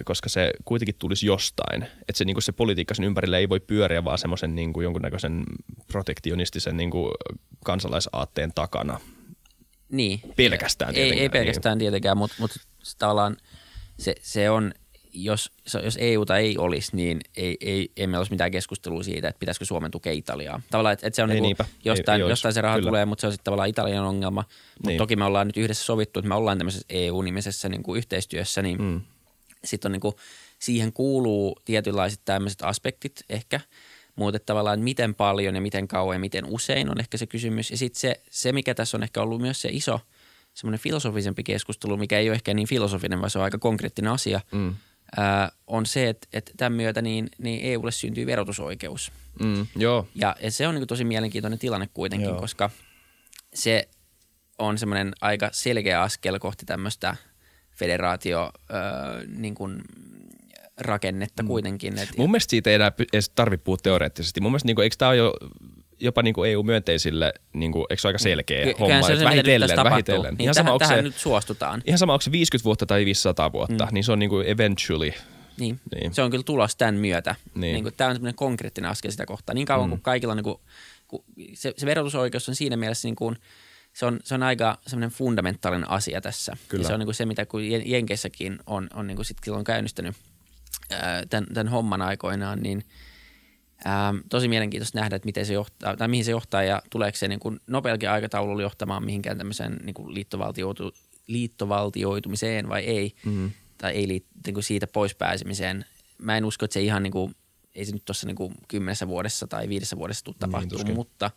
koska 0.05 0.29
se 0.29 0.51
kuitenkin 0.65 0.95
tulisi 0.99 1.27
jostain. 1.27 1.83
Että 1.83 2.15
se, 2.15 2.25
niin 2.25 2.43
se 2.43 2.53
politiikka 2.53 2.95
sen 2.95 3.05
ympärillä 3.05 3.39
ei 3.39 3.49
voi 3.49 3.61
pyöriä 3.61 4.05
vaan 4.05 4.19
semmoisen 4.19 4.55
niin 4.55 4.73
jonkunnäköisen 4.83 5.45
protektionistisen 5.93 6.77
niin 6.77 6.91
kansalaisaatteen 7.65 8.53
takana, 8.55 9.01
niin. 9.89 10.21
Pelkästään 10.37 10.95
tietenkään. 10.95 11.19
Ei, 11.19 11.23
ei 11.23 11.29
pelkästään 11.29 11.79
niin. 11.79 11.85
tietenkään, 11.85 12.17
mutta, 12.17 12.37
mutta 12.39 12.61
tavallaan 12.99 13.37
se, 13.99 14.15
se 14.21 14.51
on, 14.51 14.73
jos, 15.13 15.53
jos 15.85 15.99
EUta 16.01 16.37
ei 16.37 16.59
olisi, 16.59 16.97
niin 16.97 17.21
ei, 17.37 17.57
ei, 17.61 17.93
ei 17.97 18.07
meillä 18.07 18.19
olisi 18.19 18.33
mitään 18.33 18.51
keskustelua 18.51 19.03
siitä, 19.03 19.29
että 19.29 19.39
pitäisikö 19.39 19.65
Suomen 19.65 19.91
tukea 19.91 20.13
Italiaa. 20.13 20.61
Tavallaan, 20.71 20.93
että, 20.93 21.07
että 21.07 21.17
se 21.17 21.23
on 21.23 21.29
niin 21.29 21.57
kuin, 21.57 21.69
jostain, 21.85 22.23
ei, 22.23 22.29
jostain 22.29 22.55
se 22.55 22.61
raha 22.61 22.77
Kyllä. 22.77 22.89
tulee, 22.89 23.05
mutta 23.05 23.21
se 23.21 23.27
on 23.27 23.33
sitten 23.33 23.45
tavallaan 23.45 23.69
Italian 23.69 24.05
ongelma. 24.05 24.45
Mutta 24.75 24.89
niin. 24.89 24.99
toki 24.99 25.17
me 25.17 25.25
ollaan 25.25 25.47
nyt 25.47 25.57
yhdessä 25.57 25.85
sovittu, 25.85 26.19
että 26.19 26.29
me 26.29 26.35
ollaan 26.35 26.59
tämmöisessä 26.59 26.87
EU-nimisessä 26.89 27.69
niin 27.69 27.83
kuin 27.83 27.99
yhteistyössä, 27.99 28.63
niin 28.63 28.83
mm. 28.83 29.01
sitten 29.65 29.89
on 29.89 29.93
niin 29.93 30.01
kuin, 30.01 30.15
siihen 30.59 30.93
kuuluu 30.93 31.57
tietynlaiset 31.65 32.21
tämmöiset 32.25 32.63
aspektit 32.63 33.25
ehkä– 33.29 33.61
mutta 34.19 34.39
tavallaan 34.39 34.81
miten 34.81 35.15
paljon 35.15 35.55
ja 35.55 35.61
miten 35.61 35.89
kauan 35.89 36.15
ja 36.15 36.21
miten 36.21 36.45
usein 36.45 36.91
on 36.91 37.01
ehkä 37.01 37.17
se 37.19 37.27
kysymys. 37.27 37.71
Ja 37.71 37.77
sitten 37.77 38.01
se, 38.01 38.21
se, 38.31 38.53
mikä 38.53 38.75
tässä 38.75 38.97
on 38.97 39.03
ehkä 39.03 39.23
ollut 39.23 39.41
myös 39.41 39.63
se 39.63 39.69
iso 39.73 40.01
semmoinen 40.55 40.81
filosofisempi 40.81 41.43
keskustelu, 41.43 41.97
mikä 41.97 42.19
ei 42.19 42.29
ole 42.29 42.35
ehkä 42.35 42.55
niin 42.55 42.69
filosofinen, 42.69 43.21
vaan 43.21 43.31
se 43.31 43.39
on 43.39 43.45
aika 43.45 43.59
konkreettinen 43.59 44.13
asia, 44.13 44.41
mm. 44.53 44.75
ää, 45.17 45.53
on 45.67 45.87
se, 45.87 46.09
että, 46.09 46.29
että 46.33 46.53
tämän 46.57 46.73
myötä 46.73 47.03
niin, 47.03 47.29
niin 47.39 47.61
EUlle 47.63 47.93
syntyy 47.93 48.27
verotusoikeus. 48.27 49.13
Mm, 49.43 49.67
joo. 49.77 50.09
Ja, 50.15 50.37
ja 50.43 50.51
se 50.51 50.69
on 50.69 50.75
niin 50.75 50.87
tosi 50.87 51.05
mielenkiintoinen 51.05 51.59
tilanne 51.59 51.89
kuitenkin, 51.95 52.29
joo. 52.29 52.41
koska 52.41 52.71
se 53.55 53.89
on 54.59 54.79
semmoinen 54.79 55.13
aika 55.21 55.49
selkeä 55.53 56.03
askel 56.03 56.39
kohti 56.39 56.67
tämmöistä 56.67 57.17
federaatio 57.71 58.41
ää, 58.41 58.81
niin 59.27 59.55
kuin 59.55 59.83
rakennetta 60.81 61.43
mm. 61.43 61.47
kuitenkin. 61.47 61.99
Et, 61.99 62.09
Mun 62.17 62.31
mielestä 62.31 62.51
siitä 62.51 62.71
ei 62.71 62.75
enää 62.75 62.93
edes 63.13 63.31
tarvitse 63.31 63.65
puhua 63.65 63.79
teoreettisesti. 63.83 64.41
Mun 64.41 64.53
mielestä, 64.53 64.67
niin 64.67 64.77
kuin, 64.77 64.83
eikö 64.83 64.97
tämä 64.99 65.09
ole 65.09 65.17
jo 65.17 65.35
jopa 66.01 66.23
niin 66.23 66.35
kuin 66.35 66.51
EU-myönteisille, 66.51 67.35
niin 67.53 67.73
kuin, 67.73 67.87
eikö 67.91 68.01
se 68.01 68.09
ole 68.09 68.11
aika 68.11 68.19
selkeä 68.19 68.65
Ky- 68.65 68.75
homma? 68.81 69.07
Se, 69.07 69.17
se 69.17 69.25
vähitellen, 69.25 69.85
vähitellen. 69.85 70.35
Niin 70.35 70.45
ihan 70.45 70.55
tähän, 70.55 70.69
sama, 70.69 70.79
tähän 70.79 70.99
se, 70.99 71.03
nyt 71.03 71.17
suostutaan. 71.17 71.83
Ihan 71.87 71.99
sama, 71.99 72.13
onko 72.13 72.23
se 72.23 72.33
50 72.33 72.65
vuotta 72.65 72.87
tai 72.87 73.05
500 73.05 73.53
vuotta, 73.53 73.87
mm. 73.87 73.95
niin 73.95 74.05
se 74.05 74.13
on 74.13 74.19
niin 74.19 74.31
kuin 74.31 74.47
eventually. 74.47 75.13
Niin. 75.59 75.81
niin. 75.95 76.15
se 76.15 76.23
on 76.23 76.31
kyllä 76.31 76.43
tulos 76.43 76.77
tämän 76.77 76.95
myötä. 76.95 77.35
Niin. 77.55 77.73
Niin 77.73 77.83
kuin, 77.83 77.95
tämä 77.97 78.11
on 78.11 78.17
semmoinen 78.17 78.35
konkreettinen 78.35 78.91
askel 78.91 79.11
sitä 79.11 79.27
kohtaa. 79.27 79.55
Niin 79.55 79.67
kauan 79.67 79.87
mm. 79.87 79.91
kuin 79.91 80.03
kaikilla 80.03 80.35
niin 80.35 80.45
kuin, 80.45 80.61
se, 81.55 81.75
se 81.77 81.87
verotusoikeus 81.87 82.49
on 82.49 82.55
siinä 82.55 82.77
mielessä 82.77 83.09
niin 83.09 83.17
kuin, 83.17 83.37
se 83.93 84.07
on, 84.07 84.21
se 84.25 84.35
on 84.35 84.43
aika 84.43 84.79
semmoinen 84.87 85.11
fundamentaalinen 85.11 85.91
asia 85.91 86.21
tässä. 86.21 86.57
Kyllä. 86.69 86.83
Ja 86.83 86.89
se 86.89 86.95
on 86.95 87.01
niin 87.01 87.07
kuin 87.07 87.15
se, 87.15 87.27
mitä 87.27 87.47
kun 87.47 87.65
Jenkeissäkin 87.65 88.59
on, 88.67 88.89
on 88.95 89.07
niin 89.07 89.17
kuin 89.17 89.27
sit, 89.27 89.37
on 89.49 89.65
käynnistänyt– 89.65 90.17
tämän, 91.31 91.47
tämän 91.55 91.69
homman 91.69 92.03
aikoinaan, 92.03 92.61
niin 92.61 92.85
ää, 93.85 94.15
tosi 94.29 94.49
mielenkiintoista 94.49 94.99
nähdä, 94.99 95.17
että 95.17 95.27
miten 95.27 95.47
se 95.47 95.53
johtaa, 95.53 95.97
tai 95.97 96.09
mihin 96.09 96.25
se 96.25 96.31
johtaa 96.31 96.63
ja 96.63 96.83
tuleeko 96.91 97.19
se 97.19 97.29
niin 97.29 97.41
kuin 97.41 97.61
nopeallakin 97.67 98.11
aikataululla 98.11 98.63
johtamaan 98.63 99.05
mihinkään 99.05 99.39
tämmöiseen 99.39 99.77
niin 99.83 99.95
kuin 99.95 100.15
liittovaltioitu, 100.15 100.95
liittovaltioitumiseen 101.27 102.69
vai 102.69 102.85
ei, 102.85 103.15
mm-hmm. 103.25 103.51
tai 103.79 103.93
ei 103.93 104.09
liit, 104.09 104.27
niin 104.47 104.55
kuin 104.55 104.65
siitä 104.65 104.87
pois 104.87 105.15
pääsemiseen. 105.15 105.85
Mä 106.19 106.37
en 106.37 106.45
usko, 106.45 106.65
että 106.65 106.75
se 106.75 106.81
ihan 106.81 107.03
niin 107.03 107.13
kuin, 107.13 107.35
ei 107.75 107.85
se 107.85 107.93
nyt 107.93 108.05
tuossa 108.05 108.27
niin 108.27 108.37
kuin 108.37 108.55
kymmenessä 108.69 109.09
vuodessa 109.09 109.47
tai 109.47 109.69
viidessä 109.69 109.97
vuodessa 109.97 110.25
tule 110.25 110.35
niin, 110.35 110.41
tapahtumaan, 110.41 110.87
niin, 110.87 110.97
mutta, 110.97 111.31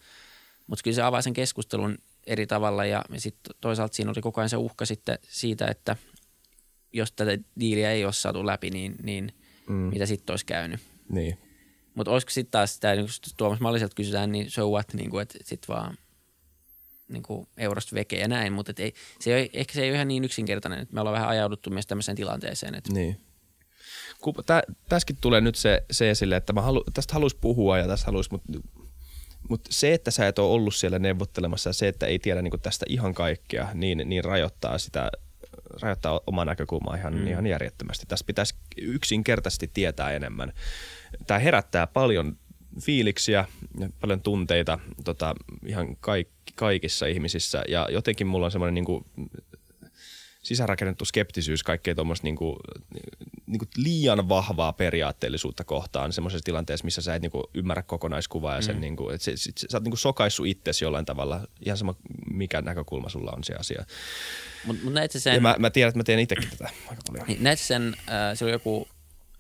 mutta 0.68 0.84
kyllä 0.84 0.96
se 0.96 1.02
avaa 1.02 1.22
sen 1.22 1.34
keskustelun 1.34 1.98
eri 2.28 2.48
tavalla 2.48 2.86
ja, 2.86 3.06
ja 3.10 3.22
sitten 3.22 3.56
toisaalta 3.62 3.96
siinä 3.96 4.12
oli 4.12 4.22
koko 4.22 4.42
ajan 4.42 4.50
se 4.50 4.58
uhka 4.58 4.86
sitten 4.86 5.20
siitä, 5.22 5.68
että 5.68 5.96
jos 6.94 7.12
tätä 7.12 7.38
diiliä 7.60 7.92
ei 7.92 8.06
ole 8.06 8.14
saatu 8.14 8.46
läpi, 8.46 8.70
niin, 8.70 8.96
niin– 9.04 9.34
mm. 9.68 9.76
mitä 9.76 10.06
sitten 10.06 10.34
olisi 10.34 10.46
käynyt. 10.46 10.80
Niin. 11.10 11.38
Mutta 11.96 12.12
olisiko 12.12 12.30
sitten 12.30 12.52
taas 12.52 12.74
sitä, 12.74 12.96
niin 12.96 13.06
kun 13.06 13.34
Tuomas 13.38 13.60
Malliselta 13.60 13.96
kysytään, 13.96 14.32
niin 14.32 14.52
so 14.52 14.70
what, 14.70 14.94
niin 14.94 15.10
kuin, 15.10 15.22
että 15.22 15.38
sitten 15.44 15.76
vaan 15.76 15.98
niin 17.08 17.24
kuin 17.24 17.48
eurosta 17.58 17.96
veke 17.96 18.18
ja 18.18 18.28
näin, 18.28 18.54
mutta 18.54 18.74
ei, 18.78 18.94
se 19.20 19.36
ei, 19.36 19.50
ehkä 19.54 19.74
se 19.74 19.82
ei 19.82 19.90
ole 19.90 19.96
ihan 19.96 20.08
niin 20.08 20.24
yksinkertainen, 20.24 20.80
että 20.80 20.94
me 20.94 21.02
ollaan 21.02 21.14
vähän 21.14 21.30
ajauduttu 21.30 21.70
myös 21.70 21.88
tämmöiseen 21.88 22.16
tilanteeseen. 22.16 22.76
Että 22.76 22.94
niin. 22.94 23.18
Tä, 24.46 24.64
tässäkin 24.90 25.18
tulee 25.22 25.42
nyt 25.42 25.56
se, 25.56 25.84
se 25.92 26.10
esille, 26.10 26.36
että 26.36 26.54
mä 26.54 26.62
halu, 26.62 26.84
tästä 26.94 27.14
haluaisi 27.14 27.38
puhua 27.42 27.78
ja 27.78 27.88
tästä 27.88 28.06
haluaisi, 28.06 28.30
mutta 28.32 28.52
mut 29.50 29.62
se, 29.70 29.94
että 29.94 30.12
sä 30.12 30.28
et 30.28 30.40
ole 30.40 30.52
ollut 30.52 30.76
siellä 30.76 31.00
neuvottelemassa 31.00 31.70
ja 31.70 31.74
se, 31.74 31.88
että 31.88 32.06
ei 32.06 32.20
tiedä 32.20 32.42
niin 32.42 32.62
tästä 32.62 32.86
ihan 32.90 33.14
kaikkea, 33.14 33.68
niin, 33.74 34.02
niin 34.06 34.24
rajoittaa 34.24 34.78
sitä 34.78 35.12
rajoittaa 35.82 36.22
omaa 36.28 36.46
näkökulmaa 36.46 36.96
ihan, 36.96 37.16
mm. 37.16 37.28
ihan 37.28 37.48
järjettömästi. 37.48 38.06
Tässä 38.06 38.26
pitäisi 38.26 38.56
yksinkertaisesti 38.78 39.72
tietää 39.74 40.12
enemmän. 40.12 40.54
tämä 41.28 41.40
herättää 41.40 41.88
paljon 41.88 42.38
fiiliksiä, 42.82 43.46
paljon 44.02 44.22
tunteita 44.22 44.80
tota, 45.04 45.36
ihan 45.66 45.96
kaikki, 45.96 46.54
kaikissa 46.56 47.06
ihmisissä 47.06 47.64
ja 47.68 47.88
jotenkin 47.92 48.28
mulla 48.28 48.46
on 48.46 48.52
semmoinen 48.52 48.74
niin 48.74 48.86
kuin, 48.86 49.06
sisäänrakennettu 50.42 51.06
skeptisyys 51.06 51.64
kaikkea 51.64 51.96
tuommoista 51.96 52.28
niinku, 53.52 53.66
niinku 53.66 53.90
liian 53.90 54.30
vahvaa 54.30 54.74
periaatteellisuutta 54.74 55.64
kohtaan 55.64 56.14
semmoisessa 56.14 56.46
tilanteessa, 56.46 56.86
missä 56.86 57.02
sä 57.02 57.16
et 57.16 57.22
niinku 57.22 57.50
ymmärrä 57.54 57.84
kokonaiskuvaa 57.84 58.56
ja 58.56 58.62
sen 58.62 58.76
mm. 58.76 58.82
niinku, 58.82 59.10
että 59.10 59.26
se, 59.26 59.32
sit, 59.36 59.58
sä 59.58 59.78
oot 59.78 59.84
niinku 59.84 59.98
sokaissut 59.98 60.48
itsesi 60.48 60.86
jollain 60.86 61.06
tavalla, 61.06 61.42
ihan 61.66 61.78
sama 61.78 61.96
mikä 62.34 62.62
näkökulma 62.62 63.10
sulla 63.10 63.32
on 63.32 63.44
se 63.44 63.54
asia. 63.54 63.86
Mut, 64.66 64.84
mut 64.84 64.94
näet 64.94 65.12
sen, 65.12 65.34
ja 65.34 65.42
mä, 65.42 65.56
mä 65.60 65.70
tiedän, 65.70 65.90
että 65.90 66.00
mä 66.00 66.04
teen 66.04 66.20
itsekin 66.20 66.50
tätä 66.50 66.70
aika 66.90 67.02
paljon. 67.08 67.28
Niin, 67.28 67.44
näet 67.44 67.60
sen, 67.60 67.96
äh, 68.00 68.38
se 68.38 68.46
oli 68.46 68.52
joku 68.52 68.88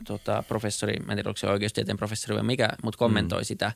tota, 0.08 0.44
professori, 0.48 1.00
mä 1.06 1.12
en 1.12 1.18
tiedä, 1.18 1.30
onko 1.30 1.38
se 1.38 1.48
oikeustieteen 1.48 1.98
professori 1.98 2.36
vai 2.36 2.44
mikä, 2.44 2.70
mutta 2.84 2.98
kommentoi 2.98 3.42
mm. 3.42 3.46
sitä, 3.46 3.72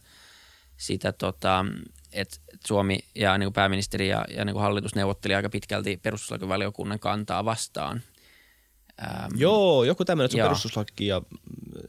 sitä 0.77 1.11
tota, 1.11 1.65
että 2.13 2.37
Suomi 2.67 2.99
ja 3.15 3.37
niin 3.37 3.45
kuin 3.45 3.53
pääministeri 3.53 4.07
ja, 4.07 4.25
ja 4.29 4.45
niin 4.45 4.53
kuin 4.53 4.63
hallitus 4.63 4.95
neuvotteli 4.95 5.35
aika 5.35 5.49
pitkälti 5.49 5.97
perustuslakivaliokunnan 5.97 6.99
kantaa 6.99 7.45
vastaan. 7.45 8.01
Ähm, 9.03 9.31
joo, 9.37 9.83
joku 9.83 10.05
tämmöinen, 10.05 10.25
että 10.25 10.37
se 10.37 10.43
on 10.43 10.47
perustuslaki 10.47 11.07
ja 11.07 11.21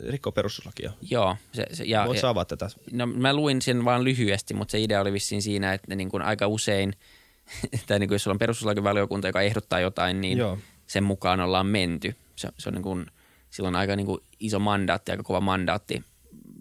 rikkoo 0.09 0.33
perustuslakia. 0.33 0.93
Joo. 1.11 1.37
Se, 1.53 1.67
se, 1.73 1.85
ja, 1.85 2.07
Voit 2.07 2.25
avaa 2.25 2.45
tätä? 2.45 2.69
No, 2.93 3.07
mä 3.07 3.35
luin 3.35 3.63
sen 3.63 3.85
vaan 3.85 4.05
lyhyesti, 4.05 4.55
mutta 4.55 4.73
se 4.73 4.81
idea 4.81 5.01
oli 5.01 5.13
vissiin 5.13 5.43
siinä, 5.43 5.73
että 5.73 5.95
niin 5.95 6.09
kuin 6.09 6.23
aika 6.23 6.47
usein, 6.47 6.95
tai 7.87 7.99
niin 7.99 8.09
kuin 8.09 8.15
jos 8.15 8.23
sulla 8.23 8.35
on 8.35 8.39
perustuslakivaliokunta, 8.39 9.29
joka 9.29 9.41
ehdottaa 9.41 9.81
jotain, 9.81 10.21
niin 10.21 10.39
Joo. 10.39 10.59
sen 10.87 11.05
mukaan 11.05 11.41
ollaan 11.41 11.67
menty. 11.67 12.15
Se, 12.37 12.49
se 12.59 12.69
on 12.69 12.75
niin 12.75 12.83
kuin, 12.83 13.07
silloin 13.51 13.77
aika 13.77 13.97
niin 13.97 14.07
kuin 14.07 14.21
iso 14.41 14.59
mandaatti, 14.59 15.11
aika 15.11 15.23
kova 15.23 15.41
mandaatti, 15.41 16.05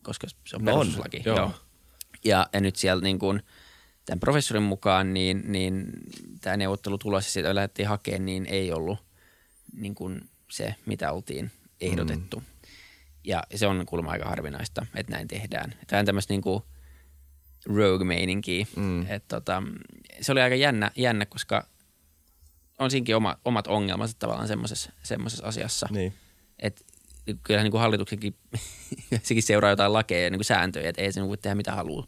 koska 0.03 0.27
se 0.47 0.55
on 0.55 0.65
perustuslaki. 0.65 1.17
No 1.25 1.31
on, 1.31 1.37
joo. 1.37 1.37
joo. 1.37 1.51
Ja, 2.23 2.47
ja 2.53 2.61
nyt 2.61 2.75
siellä 2.75 3.01
niin 3.01 3.19
kuin, 3.19 3.41
tämän 4.05 4.19
professorin 4.19 4.63
mukaan, 4.63 5.13
niin, 5.13 5.43
niin 5.45 5.87
tämä 6.41 6.57
neuvottelutulos, 6.57 7.33
sitä 7.33 7.55
lähdettiin 7.55 7.87
hakemaan, 7.87 8.25
niin 8.25 8.45
ei 8.45 8.71
ollut 8.71 8.99
niin 9.73 9.95
kuin 9.95 10.29
se, 10.51 10.75
mitä 10.85 11.11
oltiin 11.11 11.51
ehdotettu. 11.81 12.39
Mm. 12.39 12.45
Ja 13.23 13.43
se 13.55 13.67
on 13.67 13.85
kuulemma 13.85 14.11
aika 14.11 14.29
harvinaista, 14.29 14.85
että 14.95 15.11
näin 15.11 15.27
tehdään. 15.27 15.75
Tämä 15.87 15.99
on 15.99 16.05
tämmöistä 16.05 16.33
niin 16.33 16.41
kuin 16.41 16.63
rogue-meininkiä. 17.65 18.65
Mm. 18.75 19.05
tota, 19.27 19.63
se 20.21 20.31
oli 20.31 20.41
aika 20.41 20.55
jännä, 20.55 20.91
jännä, 20.95 21.25
koska 21.25 21.67
on 22.79 22.91
siinkin 22.91 23.15
oma, 23.15 23.37
omat 23.45 23.67
ongelmansa 23.67 24.15
tavallaan 24.19 24.47
semmoisessa 24.47 25.47
asiassa. 25.47 25.87
Niin. 25.91 26.13
Että 26.59 26.81
kyllähän 27.43 27.63
niin 27.63 27.71
kuin 27.71 27.81
hallituksenkin 27.81 28.35
sekin 29.23 29.43
seuraa 29.43 29.69
jotain 29.69 29.93
lakeja 29.93 30.23
ja 30.23 30.29
niin 30.29 30.39
kuin 30.39 30.45
sääntöjä, 30.45 30.89
että 30.89 31.01
ei 31.01 31.11
se 31.11 31.19
niin 31.19 31.27
voi 31.27 31.37
tehdä 31.37 31.55
mitä 31.55 31.71
haluaa 31.71 32.07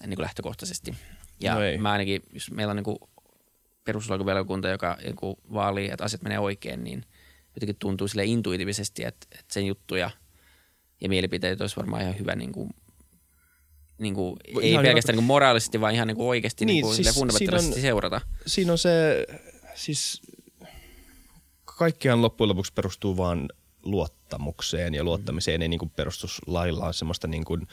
niin 0.00 0.16
kuin 0.16 0.22
lähtökohtaisesti. 0.22 0.94
Ja 1.40 1.54
no 1.54 1.60
mä 1.78 1.92
ainakin, 1.92 2.22
jos 2.32 2.50
meillä 2.50 2.70
on 2.70 2.76
niin 2.76 3.08
perustuslakivaliokunta, 3.84 4.68
joka 4.68 4.96
niin 5.02 5.36
vaalii, 5.52 5.90
että 5.90 6.04
asiat 6.04 6.22
menee 6.22 6.38
oikein, 6.38 6.84
niin 6.84 7.04
jotenkin 7.60 7.76
tuntuu 7.76 8.08
sille 8.08 8.24
intuitiivisesti, 8.24 9.04
että, 9.04 9.26
että 9.32 9.54
sen 9.54 9.66
juttuja 9.66 10.10
ja 11.00 11.08
mielipiteet 11.08 11.60
olisi 11.60 11.76
varmaan 11.76 12.02
ihan 12.02 12.18
hyvä 12.18 12.36
niin 12.36 12.52
kuin, 12.52 12.70
niin 13.98 14.14
kuin, 14.14 14.36
ei 14.62 14.70
ihan 14.70 14.84
pelkästään 14.84 15.12
hyvä. 15.12 15.20
niin 15.20 15.26
kuin 15.26 15.34
moraalisesti, 15.34 15.80
vaan 15.80 15.94
ihan 15.94 16.08
niin 16.08 16.16
kuin 16.16 16.28
oikeasti 16.28 16.64
niin, 16.64 16.74
niin 16.74 16.84
kuin 16.84 16.96
siis 16.96 17.14
fundamentaalisesti 17.14 17.74
on, 17.74 17.82
seurata. 17.82 18.20
Siinä 18.46 18.72
on 18.72 18.78
se, 18.78 19.26
siis 19.74 20.22
kaikkiaan 21.64 22.22
loppujen 22.22 22.48
lopuksi 22.48 22.72
perustuu 22.72 23.16
vaan 23.16 23.48
luottamukseen 23.82 24.94
ja 24.94 25.04
luottamiseen 25.04 25.62
ei 25.62 25.68
niin 25.68 25.78
kuin 25.78 25.90
perustuslailla 25.90 26.92
semmoista 26.92 27.28
niin 27.28 27.44
kuin 27.44 27.66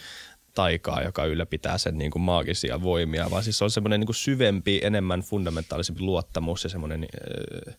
taikaa, 0.53 1.01
joka 1.01 1.25
ylläpitää 1.25 1.77
sen 1.77 1.97
niin 1.97 2.11
kuin 2.11 2.21
maagisia 2.21 2.81
voimia, 2.81 3.31
vaan 3.31 3.43
siis 3.43 3.57
se 3.57 3.63
on 3.63 3.71
semmoinen 3.71 3.99
niin 3.99 4.05
kuin 4.07 4.15
syvempi, 4.15 4.79
enemmän 4.83 5.21
fundamentaalisempi 5.21 6.01
luottamus 6.01 6.63
ja 6.63 6.69
semmoinen 6.69 7.03
äh, 7.69 7.75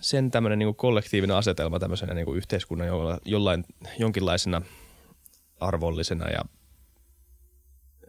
sen 0.00 0.30
tämmöinen 0.30 0.58
niin 0.58 0.74
kollektiivinen 0.74 1.36
asetelma 1.36 1.78
tämmöisenä 1.78 2.14
niin 2.14 2.36
yhteiskunnan 2.36 2.88
jollain, 3.24 3.64
jonkinlaisena 3.98 4.62
arvollisena 5.60 6.30
ja 6.30 6.44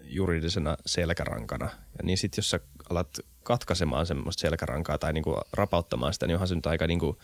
juridisena 0.01 0.77
selkärankana. 0.86 1.65
Ja 1.65 2.03
niin 2.03 2.17
sitten 2.17 2.38
jos 2.38 2.50
sä 2.50 2.60
alat 2.89 3.20
katkaisemaan 3.43 4.05
semmoista 4.05 4.41
selkärankaa 4.41 4.98
tai 4.98 5.13
niinku 5.13 5.38
rapauttamaan 5.53 6.13
sitä, 6.13 6.27
niin 6.27 6.36
onhan 6.36 6.48
se 6.48 6.55
nyt 6.55 6.65
aika 6.65 6.88
niinku 6.88 7.20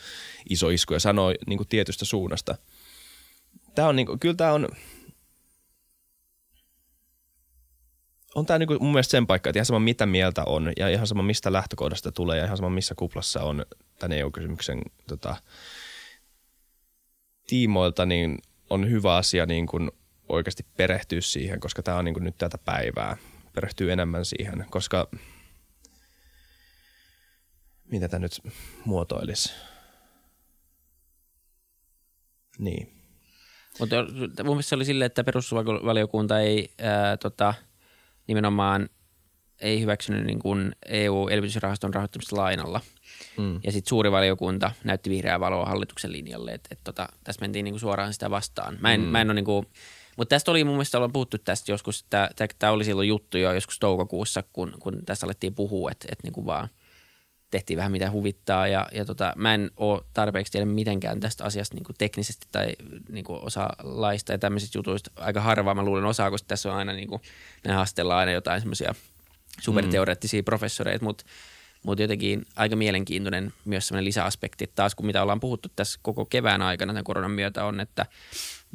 iso 0.49 0.69
isku 0.69 0.93
ja 0.93 0.99
sanoo 0.99 1.33
niinku 1.47 1.65
tietystä 1.65 2.05
suunnasta. 2.05 2.57
Tää 3.75 3.87
on 3.87 3.95
niinku, 3.95 4.17
kyllä 4.19 4.35
tämä 4.35 4.53
on, 4.53 4.67
on 8.35 8.45
tämä 8.45 8.59
niinku 8.59 8.77
mun 8.79 8.91
mielestä 8.91 9.11
sen 9.11 9.27
paikka, 9.27 9.49
että 9.49 9.57
ihan 9.57 9.65
sama 9.65 9.79
mitä 9.79 10.05
mieltä 10.05 10.43
on 10.43 10.73
ja 10.77 10.89
ihan 10.89 11.07
sama 11.07 11.23
mistä 11.23 11.53
lähtökohdasta 11.53 12.11
tulee 12.11 12.37
ja 12.37 12.45
ihan 12.45 12.57
sama 12.57 12.69
missä 12.69 12.95
kuplassa 12.95 13.43
on 13.43 13.65
tämän 13.99 14.17
EU-kysymyksen 14.17 14.81
tota, 15.07 15.35
tiimoilta, 17.47 18.05
niin 18.05 18.37
on 18.69 18.89
hyvä 18.89 19.15
asia 19.15 19.45
niin 19.45 19.67
kuin 19.67 19.91
oikeasti 20.29 20.65
perehtyä 20.77 21.21
siihen, 21.21 21.59
koska 21.59 21.83
tämä 21.83 21.97
on 21.97 22.05
niin 22.05 22.23
nyt 22.23 22.37
tätä 22.37 22.57
päivää. 22.57 23.17
Perehtyy 23.53 23.91
enemmän 23.91 24.25
siihen, 24.25 24.65
koska– 24.69 25.07
mitä 27.91 28.09
tämä 28.09 28.19
nyt 28.19 28.41
muotoilisi. 28.85 29.53
Niin. 32.59 32.93
Mutta 33.79 33.95
mun 34.43 34.53
mielestä 34.53 34.69
se 34.69 34.75
oli 34.75 34.85
silleen, 34.85 35.05
että 35.05 35.23
perustusvaliokunta 35.23 36.39
ei 36.39 36.73
ää, 36.77 37.17
tota, 37.17 37.53
nimenomaan 38.29 38.89
ei 39.61 39.81
hyväksynyt 39.81 40.25
niin 40.25 40.39
kuin 40.39 40.75
EU-elvytysrahaston 40.85 41.93
rahoittamista 41.93 42.35
lainalla. 42.35 42.81
Mm. 43.37 43.59
Ja 43.63 43.71
sitten 43.71 43.89
suuri 43.89 44.11
valiokunta 44.11 44.71
näytti 44.83 45.09
vihreää 45.09 45.39
valoa 45.39 45.65
hallituksen 45.65 46.11
linjalle, 46.11 46.51
että 46.51 46.69
et, 46.71 46.79
tota, 46.83 47.09
tässä 47.23 47.41
mentiin 47.41 47.63
niin 47.63 47.73
kuin 47.73 47.79
suoraan 47.79 48.13
sitä 48.13 48.29
vastaan. 48.29 48.77
Mä 48.81 48.93
en, 48.93 49.01
mm. 49.01 49.07
mä 49.07 49.21
en 49.21 49.27
ole 49.27 49.33
niin 49.33 49.45
kuin, 49.45 49.65
mutta 50.17 50.35
tästä 50.35 50.51
oli 50.51 50.63
mun 50.63 50.73
mielestä 50.73 50.97
ollaan 50.97 51.13
puhuttu 51.13 51.37
tästä 51.37 51.71
joskus, 51.71 52.05
tämä 52.59 52.71
oli 52.71 52.83
silloin 52.83 53.07
juttu 53.07 53.37
jo 53.37 53.53
joskus 53.53 53.79
toukokuussa, 53.79 54.43
kun, 54.53 54.73
kun 54.79 55.05
tästä 55.05 55.25
alettiin 55.25 55.55
puhua, 55.55 55.91
että 55.91 56.07
et 56.11 56.23
niin 56.23 56.33
kuin 56.33 56.45
vaan– 56.45 56.69
tehtiin 57.51 57.77
vähän 57.77 57.91
mitä 57.91 58.11
huvittaa 58.11 58.67
ja, 58.67 58.87
ja 58.91 59.05
tota, 59.05 59.33
mä 59.35 59.53
en 59.53 59.71
ole 59.77 60.01
tarpeeksi 60.13 60.51
tiedä 60.51 60.65
mitenkään 60.65 61.19
tästä 61.19 61.43
asiasta 61.43 61.75
niin 61.75 61.95
teknisesti 61.97 62.47
tai 62.51 62.73
niin 63.09 63.25
osa 63.27 63.69
laista 63.83 64.31
ja 64.31 64.37
tämmöisistä 64.37 64.77
jutuista. 64.77 65.11
Aika 65.15 65.41
harvaa 65.41 65.75
mä 65.75 65.83
luulen 65.83 66.05
osaa, 66.05 66.31
koska 66.31 66.47
tässä 66.47 66.71
on 66.71 66.77
aina 66.77 66.93
niin 66.93 67.07
kuin, 67.07 67.21
ne 67.67 67.73
haastellaan 67.73 68.19
aina 68.19 68.31
jotain 68.31 68.61
semmoisia 68.61 68.95
superteoreettisia 69.61 70.41
mm. 70.41 70.45
professoreita, 70.45 71.05
mutta 71.05 71.23
mutta 71.83 72.01
jotenkin 72.01 72.45
aika 72.55 72.75
mielenkiintoinen 72.75 73.53
myös 73.65 73.87
semmoinen 73.87 74.05
lisäaspekti 74.05 74.71
taas, 74.75 74.95
kun 74.95 75.05
mitä 75.05 75.21
ollaan 75.21 75.39
puhuttu 75.39 75.69
tässä 75.75 75.99
koko 76.01 76.25
kevään 76.25 76.61
aikana 76.61 76.93
tämän 76.93 77.03
koronan 77.03 77.31
myötä 77.31 77.65
on, 77.65 77.79
että 77.79 78.05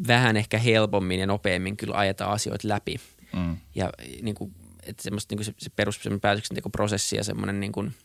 vähän 0.08 0.36
ehkä 0.36 0.58
helpommin 0.58 1.20
ja 1.20 1.26
nopeammin 1.26 1.76
kyllä 1.76 1.96
ajetaan 1.96 2.32
asioita 2.32 2.68
läpi. 2.68 3.00
Mm. 3.32 3.56
Ja 3.74 3.90
niin 4.22 4.34
kuin, 4.34 4.54
että 4.82 5.02
semmoista 5.02 5.32
niin 5.32 5.38
kuin 5.38 5.44
se, 5.44 5.54
se 5.58 5.70
perus 5.76 6.00
päätöksentekoprosessi 6.20 7.16
ja 7.16 7.24
semmoinen 7.24 7.60
niin 7.60 7.72
kuin– 7.72 7.94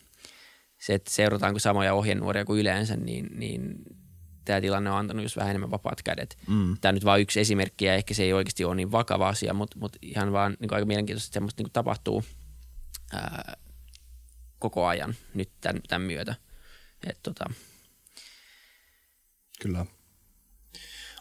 se, 0.80 0.94
että 0.94 1.12
seurataanko 1.12 1.60
samoja 1.60 1.94
ohjenuoria 1.94 2.46
kuin 2.46 2.62
yleensä, 2.62 2.96
niin, 2.96 3.30
niin 3.40 3.76
tämä 4.46 4.62
tilanne 4.62 4.92
on 4.92 4.98
antanut 4.98 5.24
just 5.24 5.36
vähän 5.36 5.50
enemmän 5.50 5.72
vapaat 5.72 6.02
kädet. 6.02 6.38
Mm. 6.48 6.78
Tämä 6.82 6.90
on 6.90 6.96
nyt 6.96 7.06
vain 7.06 7.22
yksi 7.22 7.40
esimerkki 7.40 7.86
ja 7.86 7.96
ehkä 7.96 8.14
se 8.14 8.24
ei 8.24 8.34
oikeasti 8.34 8.66
ole 8.66 8.76
niin 8.76 8.92
vakava 8.92 9.30
asia, 9.30 9.54
mutta, 9.54 9.80
mutta 9.80 10.00
ihan 10.02 10.32
vaan 10.32 10.58
niin 10.60 10.74
aika 10.74 10.86
mielenkiintoista, 10.86 11.28
että 11.28 11.34
semmoista 11.34 11.64
niin 11.64 11.72
tapahtuu 11.72 12.24
ää, 13.14 13.58
koko 14.60 14.86
ajan 14.86 15.16
nyt 15.34 15.50
tämän, 15.62 15.82
tämän 15.88 16.08
myötä. 16.08 16.36
Et, 17.08 17.20
tota. 17.24 17.46
Kyllä. 19.62 19.80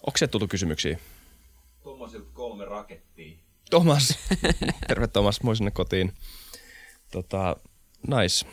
Onko 0.06 0.16
se 0.16 0.26
tullut 0.26 0.50
kysymyksiä? 0.50 0.98
Tuommoisilta 1.82 2.30
kolme 2.32 2.64
rakettia. 2.64 3.36
Thomas. 3.70 4.18
Terve 4.88 5.06
Thomas, 5.06 5.42
moi 5.42 5.56
sinne 5.56 5.70
kotiin. 5.70 6.12
Tota, 7.12 7.56
nice. 8.06 8.46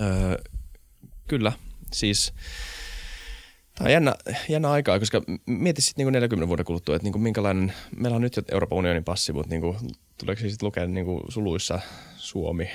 Öö, 0.00 0.36
kyllä, 1.28 1.52
siis 1.92 2.32
Tämä 3.76 3.86
on 3.88 3.92
jännä, 3.92 4.14
jännä 4.48 4.70
aikaa, 4.70 4.98
koska 4.98 5.22
mieti 5.46 5.82
sitten 5.82 6.06
niin 6.06 6.12
40 6.12 6.48
vuoden 6.48 6.64
kuluttua, 6.64 6.96
että 6.96 7.04
niin 7.04 7.12
kuin 7.12 7.22
minkälainen, 7.22 7.72
meillä 7.96 8.16
on 8.16 8.22
nyt 8.22 8.36
jo 8.36 8.42
Euroopan 8.52 8.78
unionin 8.78 9.04
passi, 9.04 9.32
mutta 9.32 9.50
niin 9.50 9.60
kuin, 9.60 9.76
tuleeko 10.18 10.40
se 10.40 10.48
sitten 10.48 10.66
lukea 10.66 10.86
niin 10.86 11.06
kuin 11.06 11.22
suluissa 11.28 11.80
Suomi? 12.16 12.70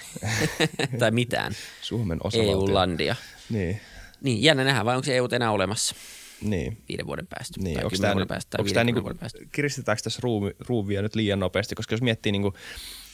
tai 0.98 1.10
mitään. 1.10 1.52
Suomen 1.82 2.18
osavaltio. 2.24 2.52
EU-landia. 2.52 3.16
Niin. 3.50 3.80
Niin, 4.22 4.42
jännä 4.42 4.64
nähdä, 4.64 4.84
vai 4.84 4.96
onko 4.96 5.04
se 5.04 5.16
EU 5.16 5.28
enää 5.32 5.50
olemassa? 5.50 5.94
Niin. 6.42 6.82
Viiden 6.88 7.06
vuoden 7.06 7.26
päästä. 7.26 7.60
Niin. 7.60 7.74
Tai 7.74 7.84
onko 7.84 7.96
tämä, 8.00 8.12
vuoden 8.12 8.28
päästä, 8.28 8.56
onko 8.60 8.72
tämä 8.72 8.84
niinku, 8.84 9.14
päästä. 9.20 9.38
kiristetäänkö 9.52 10.02
tässä 10.02 10.20
ruuvi, 10.22 10.50
ruuvia 10.68 11.02
nyt 11.02 11.14
liian 11.14 11.40
nopeasti? 11.40 11.74
Koska 11.74 11.94
jos 11.94 12.02
miettii, 12.02 12.32
niin 12.32 12.42
kuin, 12.42 12.54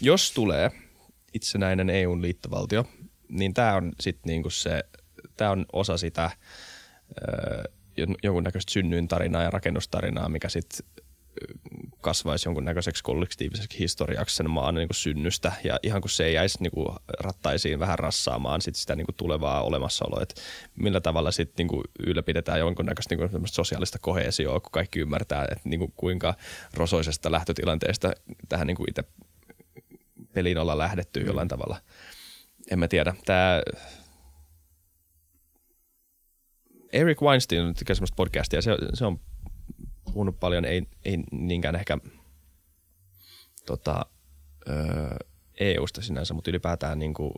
jos 0.01 0.33
tulee 0.33 0.71
itsenäinen 1.35 1.91
EUn 1.91 2.23
liittovaltio, 2.23 2.85
niin 3.29 3.55
tämä 3.55 3.75
on 3.75 3.93
sitten 4.01 4.31
niinku 4.31 4.51
se, 4.51 4.85
tämä 5.37 5.51
on 5.51 5.67
osa 5.73 5.97
sitä 5.97 6.31
ö, 7.29 7.63
jonkunnäköistä 8.23 8.73
synnyintarinaa 8.73 9.43
ja 9.43 9.51
rakennustarinaa, 9.51 10.29
mikä 10.29 10.49
sitten 10.49 10.87
kasvaisi 12.01 12.49
jonkunnäköiseksi 12.49 13.03
kollektiiviseksi 13.03 13.79
historiaksi 13.79 14.37
sen 14.37 14.51
maan 14.51 14.75
niin 14.75 14.89
kuin 14.89 14.97
synnystä. 14.97 15.53
Ja 15.65 15.79
ihan 15.83 16.01
kun 16.01 16.11
se 16.11 16.25
ei 16.25 16.35
jäisi 16.35 16.63
niin 16.63 16.71
kuin 16.71 16.89
rattaisiin 17.21 17.79
vähän 17.79 17.99
rassaamaan 17.99 18.61
sit 18.61 18.75
sitä 18.75 18.97
niin 18.97 19.07
kuin 19.07 19.17
tulevaa 19.17 19.63
olemassaoloa, 19.63 20.23
että 20.23 20.41
millä 20.77 21.01
tavalla 21.01 21.31
sitten 21.31 21.55
niin 21.59 21.69
kuin 21.69 21.85
ylläpidetään 22.07 22.59
jonkunnäköistä 22.59 23.15
niin 23.17 23.31
kuin 23.31 23.43
sosiaalista 23.49 23.99
kohesioa, 23.99 24.61
kun 24.61 24.73
kaikki 24.73 25.01
ymmärtää, 25.01 25.43
että 25.43 25.69
niin 25.69 25.81
kuin 25.81 25.93
kuinka 25.97 26.35
rosoisesta 26.75 27.33
lähtötilanteesta 27.33 28.13
tähän 28.49 28.67
niin 28.67 28.77
kuin 28.77 28.91
itse 28.91 29.05
peliin 30.39 30.59
ollaan 30.59 30.79
lähdetty 30.79 31.21
jollain 31.21 31.49
tavalla. 31.49 31.81
En 32.71 32.79
mä 32.79 32.89
tiedä. 32.89 33.15
Tämä 33.25 33.63
Eric 36.93 37.23
Weinstein 37.23 37.75
tekee 37.75 37.95
semmoista 37.95 38.17
podcastia, 38.17 38.63
se, 38.63 38.77
se 38.95 39.05
on 39.05 39.21
puhunut 40.05 40.41
paljon, 40.41 40.65
ei, 40.65 40.83
ei 41.05 41.19
niinkään 41.33 41.75
ehkä 41.75 41.99
tota, 43.67 44.07
EU-sta 45.61 46.03
sinänsä, 46.03 46.35
mutta 46.35 46.51
ylipäätään 46.51 46.99
niin 46.99 47.15
kuin 47.15 47.33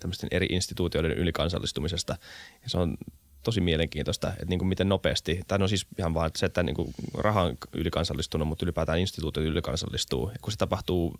tämmöisten 0.00 0.28
eri 0.32 0.46
instituutioiden 0.50 1.12
ylikansallistumisesta. 1.12 2.16
Ja 2.62 2.70
se 2.70 2.78
on 2.78 2.96
tosi 3.44 3.60
mielenkiintoista, 3.60 4.28
että 4.28 4.46
niin 4.48 4.58
kuin 4.58 4.68
miten 4.68 4.88
nopeasti, 4.88 5.40
tai 5.46 5.58
no 5.58 5.68
siis 5.68 5.86
ihan 5.98 6.14
vaan 6.14 6.30
se, 6.36 6.46
että 6.46 6.62
niin 6.62 6.76
kuin 6.76 6.94
raha 7.14 7.42
on 7.42 7.56
ylikansallistunut, 7.72 8.48
mutta 8.48 8.64
ylipäätään 8.64 8.98
instituutiot 8.98 9.46
ylikansallistuu. 9.46 10.32
kun 10.42 10.52
se 10.52 10.58
tapahtuu 10.58 11.14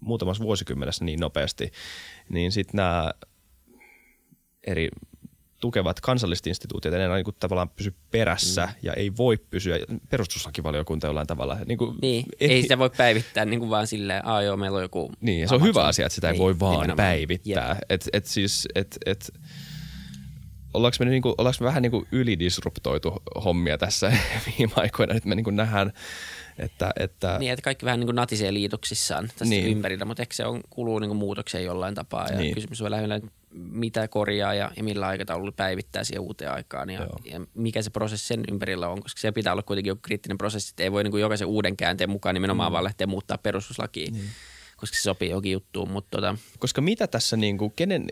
muutamassa 0.00 0.44
vuosikymmenessä 0.44 1.04
niin 1.04 1.20
nopeasti, 1.20 1.72
niin 2.28 2.52
sitten 2.52 2.76
nämä 2.76 3.12
eri 4.66 4.88
tukevat 5.60 6.00
kansalliset 6.00 6.46
instituutiot 6.46 6.94
enää 6.94 7.14
niin 7.16 7.24
kuin 7.24 7.36
tavallaan 7.40 7.68
pysy 7.68 7.94
perässä 8.10 8.66
mm. 8.66 8.72
ja 8.82 8.92
ei 8.92 9.16
voi 9.16 9.36
pysyä 9.36 9.78
perustuslakivaliokunta 10.10 11.06
jollain 11.06 11.26
tavalla. 11.26 11.58
Niin, 11.66 11.78
kuin, 11.78 11.96
niin. 12.02 12.24
ei, 12.40 12.52
ei 12.52 12.62
sitä 12.62 12.78
voi 12.78 12.90
päivittää 12.90 13.44
niin 13.44 13.60
kuin 13.60 13.70
vaan 13.70 13.86
silleen, 13.86 14.18
että 14.18 14.42
joo, 14.42 14.56
meillä 14.56 14.76
on 14.76 14.82
joku... 14.82 15.12
Niin, 15.20 15.40
ja 15.40 15.48
se 15.48 15.54
on 15.54 15.62
hyvä 15.62 15.84
asia, 15.84 16.06
että 16.06 16.14
sitä 16.14 16.28
ei, 16.28 16.32
ei 16.32 16.38
voi 16.38 16.60
vaan 16.60 16.72
nimenomaan. 16.72 16.96
päivittää. 16.96 17.78
Et, 17.88 18.08
et 18.12 18.26
siis, 18.26 18.68
et, 18.74 18.98
et, 19.06 19.32
ollaanko 20.74 20.96
me, 21.00 21.10
niin 21.10 21.22
kuin, 21.22 21.34
ollaanko 21.38 21.56
me 21.60 21.66
vähän 21.66 21.82
niin 21.82 21.90
kuin 21.90 22.06
ylidisruptoitu 22.12 23.22
hommia 23.44 23.78
tässä 23.78 24.12
viime 24.58 24.72
aikoina, 24.76 25.14
että 25.14 25.28
me 25.28 25.34
niin 25.34 25.44
kuin 25.44 25.56
nähdään 25.56 25.92
että, 26.58 26.90
että, 26.96 27.38
niin, 27.38 27.52
että 27.52 27.62
kaikki 27.62 27.86
vähän 27.86 28.00
niin 28.00 28.06
kuin 28.06 28.16
natisee 28.16 28.54
liitoksissaan 28.54 29.28
tästä 29.28 29.44
niin. 29.44 29.66
ympärillä, 29.66 30.04
mutta 30.04 30.22
ehkä 30.22 30.34
se 30.34 30.46
on, 30.46 30.60
kuluu 30.70 30.98
niin 30.98 31.08
kuin 31.08 31.18
muutokseen 31.18 31.64
jollain 31.64 31.94
tapaa. 31.94 32.28
Ja 32.28 32.38
niin. 32.38 32.54
kysymys 32.54 32.82
on 32.82 32.90
lähinnä, 32.90 33.20
mitä 33.50 34.08
korjaa 34.08 34.54
ja, 34.54 34.70
ja 34.76 34.84
millä 34.84 35.06
aikataululla 35.06 35.52
päivittää 35.52 36.04
siihen 36.04 36.20
uuteen 36.20 36.52
aikaan 36.52 36.90
ja, 36.90 37.06
ja 37.24 37.40
mikä 37.54 37.82
se 37.82 37.90
prosessi 37.90 38.26
sen 38.26 38.44
ympärillä 38.52 38.88
on, 38.88 39.02
koska 39.02 39.20
se 39.20 39.32
pitää 39.32 39.52
olla 39.52 39.62
kuitenkin 39.62 39.90
joku 39.90 40.00
kriittinen 40.02 40.38
prosessi, 40.38 40.72
että 40.72 40.82
ei 40.82 40.92
voi 40.92 41.04
niin 41.04 41.10
kuin 41.10 41.20
jokaisen 41.20 41.48
uuden 41.48 41.76
käänteen 41.76 42.10
mukaan 42.10 42.34
nimenomaan 42.34 42.70
mm. 42.70 42.72
vaan 42.72 42.84
lähteä 42.84 43.06
muuttaa 43.06 43.38
perustuslakia. 43.38 44.10
Niin 44.10 44.24
koska 44.78 44.96
se 44.96 45.02
sopii 45.02 45.28
johonkin 45.28 45.52
juttuun. 45.52 45.90
Mutta 45.90 46.16
tota. 46.18 46.36
Koska 46.58 46.80
mitä 46.80 47.06
tässä, 47.06 47.36
niin 47.36 47.58
kuin, 47.58 47.72
kenen, 47.76 48.04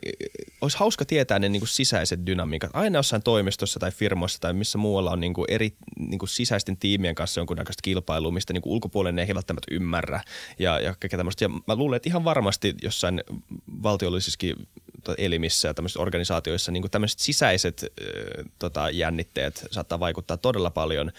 olisi 0.60 0.78
hauska 0.78 1.04
tietää 1.04 1.38
ne 1.38 1.48
niin 1.48 1.60
kuin 1.60 1.68
sisäiset 1.68 2.26
dynamiikat. 2.26 2.70
Aina 2.74 2.98
jossain 2.98 3.22
toimistossa 3.22 3.80
tai 3.80 3.90
firmoissa 3.92 4.40
tai 4.40 4.52
missä 4.52 4.78
muualla 4.78 5.10
on 5.10 5.20
niin 5.20 5.34
kuin 5.34 5.44
eri 5.48 5.76
niin 5.98 6.18
kuin 6.18 6.28
sisäisten 6.28 6.76
tiimien 6.76 7.14
kanssa 7.14 7.40
jonkunnäköistä 7.40 7.80
kilpailua, 7.82 8.30
mistä 8.30 8.52
niin 8.52 8.62
kuin 8.62 8.72
ulkopuolinen 8.72 9.28
ei 9.28 9.34
välttämättä 9.34 9.74
ymmärrä 9.74 10.20
ja, 10.58 10.80
ja. 10.80 10.94
Ja 11.40 11.48
mä 11.66 11.76
luulen, 11.76 11.96
että 11.96 12.08
ihan 12.08 12.24
varmasti 12.24 12.74
jossain 12.82 13.24
valtiollisissakin 13.82 14.56
elimissä 15.18 15.68
ja 15.68 15.74
tämmöisissä 15.74 16.02
organisaatioissa 16.02 16.72
niin 16.72 16.90
tämmöiset 16.90 17.18
sisäiset 17.18 17.86
tota, 18.58 18.90
jännitteet 18.90 19.66
saattaa 19.70 20.00
vaikuttaa 20.00 20.36
todella 20.36 20.70
paljon. 20.70 21.12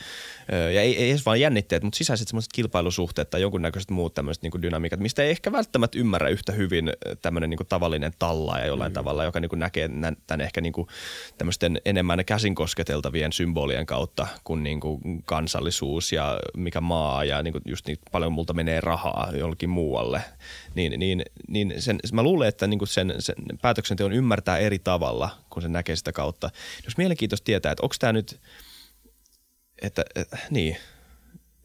Ja 0.73 0.81
ei, 0.81 0.97
ei 0.97 1.09
edes 1.09 1.25
vain 1.25 1.41
jännitteet, 1.41 1.83
mutta 1.83 1.97
sisäiset 1.97 2.27
semmoiset 2.27 2.53
kilpailusuhteet 2.53 3.29
tai 3.29 3.41
jonkunnäköiset 3.41 3.91
muut 3.91 4.13
tämmöiset 4.13 4.43
niin 4.43 4.61
dynamiikat, 4.61 4.99
mistä 4.99 5.23
ei 5.23 5.29
ehkä 5.29 5.51
välttämättä 5.51 5.99
ymmärrä 5.99 6.29
yhtä 6.29 6.51
hyvin 6.51 6.91
tämmöinen 7.21 7.49
niin 7.49 7.59
tavallinen 7.69 8.13
tallaaja 8.19 8.65
jollain 8.65 8.91
mm. 8.91 8.93
tavalla, 8.93 9.23
joka 9.23 9.39
niin 9.39 9.49
näkee 9.55 9.89
tämän 10.27 10.41
ehkä 10.41 10.61
niin 10.61 10.73
tämmöisten 11.37 11.81
enemmän 11.85 12.25
käsin 12.25 12.55
kosketeltavien 12.55 13.33
symbolien 13.33 13.85
kautta 13.85 14.27
kuin, 14.43 14.63
niin 14.63 14.79
kuin 14.79 15.23
kansallisuus 15.25 16.11
ja 16.11 16.39
mikä 16.57 16.81
maa 16.81 17.23
ja 17.23 17.43
niin 17.43 17.51
kuin 17.51 17.61
just 17.65 17.87
niin 17.87 17.97
paljon 18.11 18.33
multa 18.33 18.53
menee 18.53 18.81
rahaa 18.81 19.31
jollekin 19.35 19.69
muualle. 19.69 20.21
Niin, 20.77 20.99
niin, 20.99 21.23
niin 21.47 21.81
sen, 21.81 21.99
mä 22.13 22.23
luulen, 22.23 22.47
että 22.47 22.67
niin 22.67 22.87
sen, 22.87 23.15
sen 23.19 23.35
päätöksenteon 23.61 24.11
ymmärtää 24.11 24.57
eri 24.57 24.79
tavalla, 24.79 25.29
kun 25.49 25.61
se 25.61 25.67
näkee 25.67 25.95
sitä 25.95 26.11
kautta. 26.11 26.49
Jos 26.85 26.97
mielenkiintoista 26.97 27.45
tietää, 27.45 27.71
että 27.71 27.83
onko 27.83 27.95
tämä 27.99 28.13
nyt, 28.13 28.39
että, 29.81 30.05
että 30.15 30.37
niin, 30.49 30.77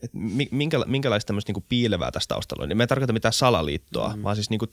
että 0.02 0.18
minkä, 0.50 0.78
minkälaista 0.86 1.26
tämmöistä 1.26 1.52
niin 1.52 1.64
piilevää 1.68 2.10
tästä 2.10 2.34
taustalla 2.34 2.62
on. 2.62 2.68
Niin 2.68 2.76
me 2.76 2.82
ei 2.82 2.88
tarkoita 2.88 3.12
mitään 3.12 3.32
salaliittoa, 3.32 4.16
mm. 4.16 4.22
vaan 4.22 4.36
siis 4.36 4.50
niin 4.50 4.58
kuin, 4.58 4.70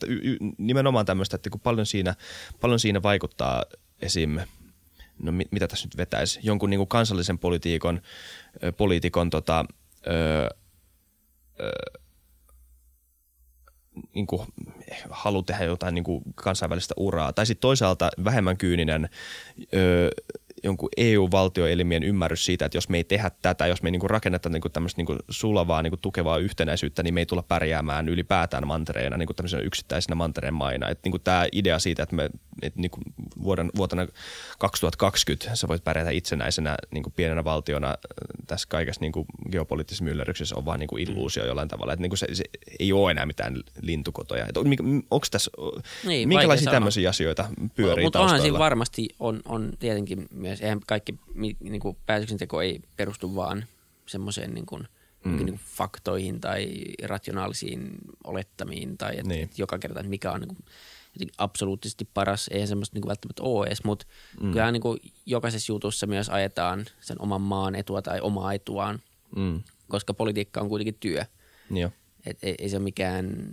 nimenomaan 0.58 1.06
tämmöistä, 1.06 1.36
että 1.36 1.50
kun 1.50 1.62
paljon 1.62 1.86
siinä, 1.86 2.16
paljon 2.60 2.80
siinä 2.80 3.04
vaikuttaa 3.04 3.64
esim. 4.02 4.40
No 5.24 5.32
mit, 5.32 5.52
mitä 5.52 5.68
tässä 5.68 5.88
nyt 5.88 5.98
vetäisi, 5.98 6.40
jonkun 6.44 6.70
niin 6.70 6.88
kansallisen 6.88 7.40
politiikon, 7.40 8.02
poliitikon 8.78 9.30
tota, 9.30 9.66
ö, 10.08 10.50
ö, 11.60 11.72
niin 14.14 14.28
kuin, 14.28 14.42
halu 15.10 15.44
tehdä 15.44 15.64
jotain 15.64 15.96
niin 15.96 16.04
kuin 16.04 16.22
kansainvälistä 16.36 16.94
uraa. 16.98 17.34
Tai 17.34 17.46
sitten 17.46 17.62
toisaalta 17.62 18.10
vähemmän 18.24 18.58
kyyninen 18.58 19.10
ö, 19.74 20.10
jonkun 20.64 20.90
EU-valtioelimien 20.98 22.04
ymmärrys 22.04 22.46
siitä, 22.46 22.66
että 22.66 22.78
jos 22.78 22.90
me 22.90 22.98
ei 22.98 23.04
tehdä 23.04 23.32
tätä, 23.42 23.68
jos 23.68 23.84
me 23.84 23.88
ei 23.88 23.92
niin 23.92 24.00
kuin 24.00 24.10
rakenneta 24.10 24.50
niin 24.50 24.62
kuin 24.62 24.72
tämmöistä 24.72 25.00
niin 25.00 25.06
kuin 25.06 25.20
sulavaa, 25.30 25.82
niin 25.82 25.92
kuin 25.92 26.00
tukevaa 26.02 26.38
yhtenäisyyttä, 26.38 27.04
niin 27.04 27.14
me 27.14 27.22
ei 27.22 27.26
tulla 27.26 27.44
pärjäämään 27.44 28.10
ylipäätään 28.10 28.68
mantereena, 28.68 29.18
niin 29.18 29.28
kuin 29.28 29.36
tämmöisenä 29.36 29.64
yksittäisenä 29.64 30.16
mantereen 30.16 30.54
maina. 30.54 30.90
Että 30.90 31.02
niin 31.06 31.12
kuin 31.12 31.24
tämä 31.24 31.46
idea 31.52 31.80
siitä, 31.80 32.04
että 32.04 32.16
me 32.16 32.30
että 32.62 32.82
niin 32.82 32.92
kuin 32.92 33.04
vuoden, 33.44 33.70
vuotena 33.76 34.08
2020 34.60 35.56
sä 35.56 35.68
voit 35.68 35.84
pärjätä 35.84 36.10
itsenäisenä 36.10 36.78
niin 36.92 37.04
kuin 37.04 37.14
pienenä 37.16 37.44
valtiona 37.44 37.98
tässä 38.48 38.68
kaikessa 38.70 39.02
niin 39.02 39.12
kuin 39.12 39.26
geopoliittisessa 39.52 40.04
myllerryksessä 40.04 40.56
on 40.56 40.66
vaan 40.66 40.80
niin 40.80 40.88
kuin 40.88 41.10
illuusio 41.10 41.46
jollain 41.46 41.68
tavalla. 41.68 41.94
Että 41.94 42.02
niin 42.02 42.10
kuin 42.10 42.18
se, 42.18 42.28
se, 42.34 42.44
ei 42.80 42.94
ole 42.94 43.12
enää 43.12 43.26
mitään 43.26 43.64
lintukotoja. 43.82 44.46
Että 44.46 44.60
onko 45.12 45.28
tässä, 45.32 45.52
niin, 46.06 46.28
minkälaisia 46.28 46.72
tämmöisiä 46.72 47.10
asioita 47.10 47.50
pyörii 47.76 48.06
Mutta 48.06 48.20
onhan 48.20 48.42
siinä 48.42 48.60
varmasti 48.60 49.10
on, 49.20 49.40
on 49.46 49.72
tietenkin 49.80 50.28
myös, 50.50 50.62
eihän 50.62 50.80
kaikki 50.88 51.20
niin 51.60 51.80
kuin 51.80 51.98
päätöksenteko 52.06 52.62
ei 52.62 52.82
perustu 52.96 53.36
vaan 53.36 53.66
semmoiseen 54.06 54.54
niin 54.54 54.66
kuin, 54.66 54.88
mm. 55.26 55.36
niin 55.36 55.48
kuin 55.48 55.60
faktoihin 55.76 56.42
tai 56.42 56.68
rationaalisiin 57.04 57.92
olettamiin 58.24 58.98
tai 58.98 59.12
että 59.12 59.28
niin. 59.28 59.44
et 59.44 59.60
joka 59.60 59.80
kerta, 59.80 60.00
että 60.00 60.10
mikä 60.10 60.32
on 60.32 60.42
niin 60.42 60.48
kuin, 60.48 60.66
absoluuttisesti 61.38 62.10
paras, 62.14 62.50
ei 62.52 62.68
semmoista 62.68 62.96
niin 62.96 63.02
kuin 63.02 63.10
välttämättä 63.10 63.44
ole 63.44 63.68
edes, 63.68 63.84
mutta 63.84 64.06
mm. 64.42 64.52
kyllähän 64.52 64.74
niin 64.74 64.82
kuin 64.82 65.00
jokaisessa 65.26 65.72
jutussa 65.72 66.08
myös 66.08 66.30
ajetaan 66.30 66.86
sen 67.00 67.22
oman 67.22 67.42
maan 67.42 67.76
etua 67.76 68.02
tai 68.02 68.22
omaa 68.22 68.54
etuaan, 68.54 69.00
mm. 69.36 69.64
koska 69.88 70.14
politiikka 70.14 70.62
on 70.62 70.70
kuitenkin 70.70 70.98
työ. 71.00 71.26
Joo. 71.72 71.92
Et 72.26 72.38
ei, 72.44 72.56
ei 72.58 72.70
se 72.70 72.78
ole 72.78 72.84
mikään 72.84 73.52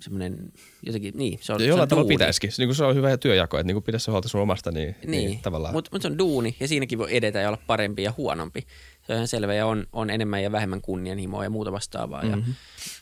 semmoinen 0.00 0.52
jotenkin, 0.82 1.14
niin. 1.16 1.38
Se 1.42 1.52
on, 1.52 1.60
ja 1.60 1.66
jollain 1.66 1.88
tavalla 1.88 2.08
pitäisikin. 2.08 2.50
Niin 2.58 2.68
kuin 2.68 2.76
se 2.76 2.84
on 2.84 2.94
hyvä 2.94 3.16
työjako, 3.16 3.58
että 3.58 3.66
niin 3.66 3.74
kuin 3.74 3.84
pitäisi 3.84 4.10
huolta 4.10 4.28
sun 4.28 4.40
omasta, 4.40 4.70
niin, 4.70 4.96
niin. 5.06 5.10
niin 5.10 5.40
tavallaan. 5.42 5.74
Mutta 5.74 5.90
mut 5.92 6.02
se 6.02 6.08
on 6.08 6.18
duuni 6.18 6.56
ja 6.60 6.68
siinäkin 6.68 6.98
voi 6.98 7.16
edetä 7.16 7.40
ja 7.40 7.48
olla 7.48 7.58
parempi 7.66 8.02
ja 8.02 8.14
huonompi. 8.16 8.66
Se 9.06 9.12
on 9.12 9.16
ihan 9.16 9.28
selvä 9.28 9.54
ja 9.54 9.66
on, 9.66 9.86
on 9.92 10.10
enemmän 10.10 10.42
ja 10.42 10.52
vähemmän 10.52 10.80
kunnianhimoa 10.80 11.44
ja 11.44 11.50
muuta 11.50 11.72
vastaavaa 11.72 12.22
mm-hmm. 12.22 12.40
ja, 12.48 12.54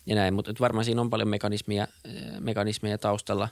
ja 0.07 0.15
näin. 0.15 0.35
Mutta 0.35 0.55
varmaan 0.61 0.85
siinä 0.85 1.01
on 1.01 1.11
paljon 1.11 1.29
mekanismia, 1.29 1.87
eh, 2.05 2.13
mekanismeja 2.41 2.99
taustalla. 2.99 3.49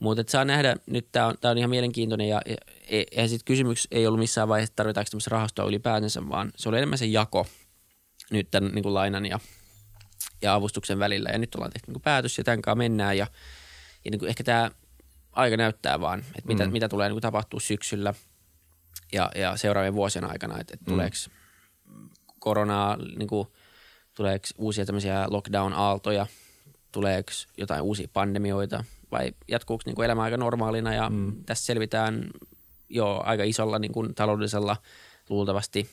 Mutta 0.00 0.24
saa 0.28 0.44
nähdä, 0.44 0.76
nyt 0.86 1.08
tämä 1.12 1.26
on, 1.26 1.34
tää 1.40 1.50
on 1.50 1.58
ihan 1.58 1.70
mielenkiintoinen 1.70 2.28
ja, 2.28 2.42
ja, 2.46 2.56
ja, 2.90 3.04
ja 3.16 3.28
sitten 3.28 3.44
kysymys 3.44 3.88
ei 3.90 4.06
ollut 4.06 4.20
missään 4.20 4.48
vaiheessa, 4.48 4.70
että 4.70 4.76
tarvitaanko 4.76 5.10
tämmöistä 5.10 5.30
rahastoa 5.30 5.66
ylipäätänsä, 5.68 6.28
vaan 6.28 6.52
se 6.56 6.68
oli 6.68 6.76
enemmän 6.76 6.98
se 6.98 7.06
jako 7.06 7.46
nyt 8.30 8.50
tämän 8.50 8.72
niin 8.74 8.82
kuin 8.82 8.94
lainan 8.94 9.26
ja 9.26 9.40
ja 10.42 10.54
avustuksen 10.54 10.98
välillä. 10.98 11.30
Ja 11.30 11.38
nyt 11.38 11.54
ollaan 11.54 11.72
tehty 11.72 11.92
niin 11.92 12.02
päätös 12.02 12.38
ja 12.38 12.44
tämän 12.44 12.62
kanssa 12.62 12.76
mennään 12.76 13.18
ja, 13.18 13.26
ja 14.04 14.10
niin 14.10 14.18
kuin 14.18 14.28
ehkä 14.28 14.44
tämä 14.44 14.70
aika 15.32 15.56
näyttää 15.56 16.00
vaan, 16.00 16.18
että 16.18 16.46
mitä, 16.48 16.66
mm. 16.66 16.72
mitä 16.72 16.88
tulee 16.88 17.08
niin 17.08 17.20
tapahtuu 17.20 17.60
syksyllä 17.60 18.14
ja, 19.12 19.30
ja 19.34 19.56
seuraavien 19.56 19.94
vuosien 19.94 20.24
aikana, 20.24 20.60
että, 20.60 20.74
että 20.74 20.90
mm. 20.90 20.94
tuleeko 20.94 21.16
koronaa, 22.38 22.96
niin 22.96 23.28
kuin, 23.28 23.48
tuleeko 24.14 24.46
uusia 24.58 24.86
tämmöisiä 24.86 25.26
lockdown-aaltoja, 25.30 26.26
tuleeko 26.92 27.30
jotain 27.56 27.82
uusia 27.82 28.08
pandemioita 28.12 28.84
vai 29.12 29.32
jatkuuko 29.48 29.82
niin 29.86 29.94
kuin 29.96 30.04
elämä 30.04 30.22
aika 30.22 30.36
normaalina 30.36 30.94
ja 30.94 31.10
mm. 31.10 31.44
tässä 31.46 31.66
selvitään 31.66 32.30
jo 32.88 33.22
aika 33.24 33.44
isolla 33.44 33.78
niin 33.78 33.92
kuin 33.92 34.14
taloudellisella 34.14 34.76
luultavasti 35.28 35.90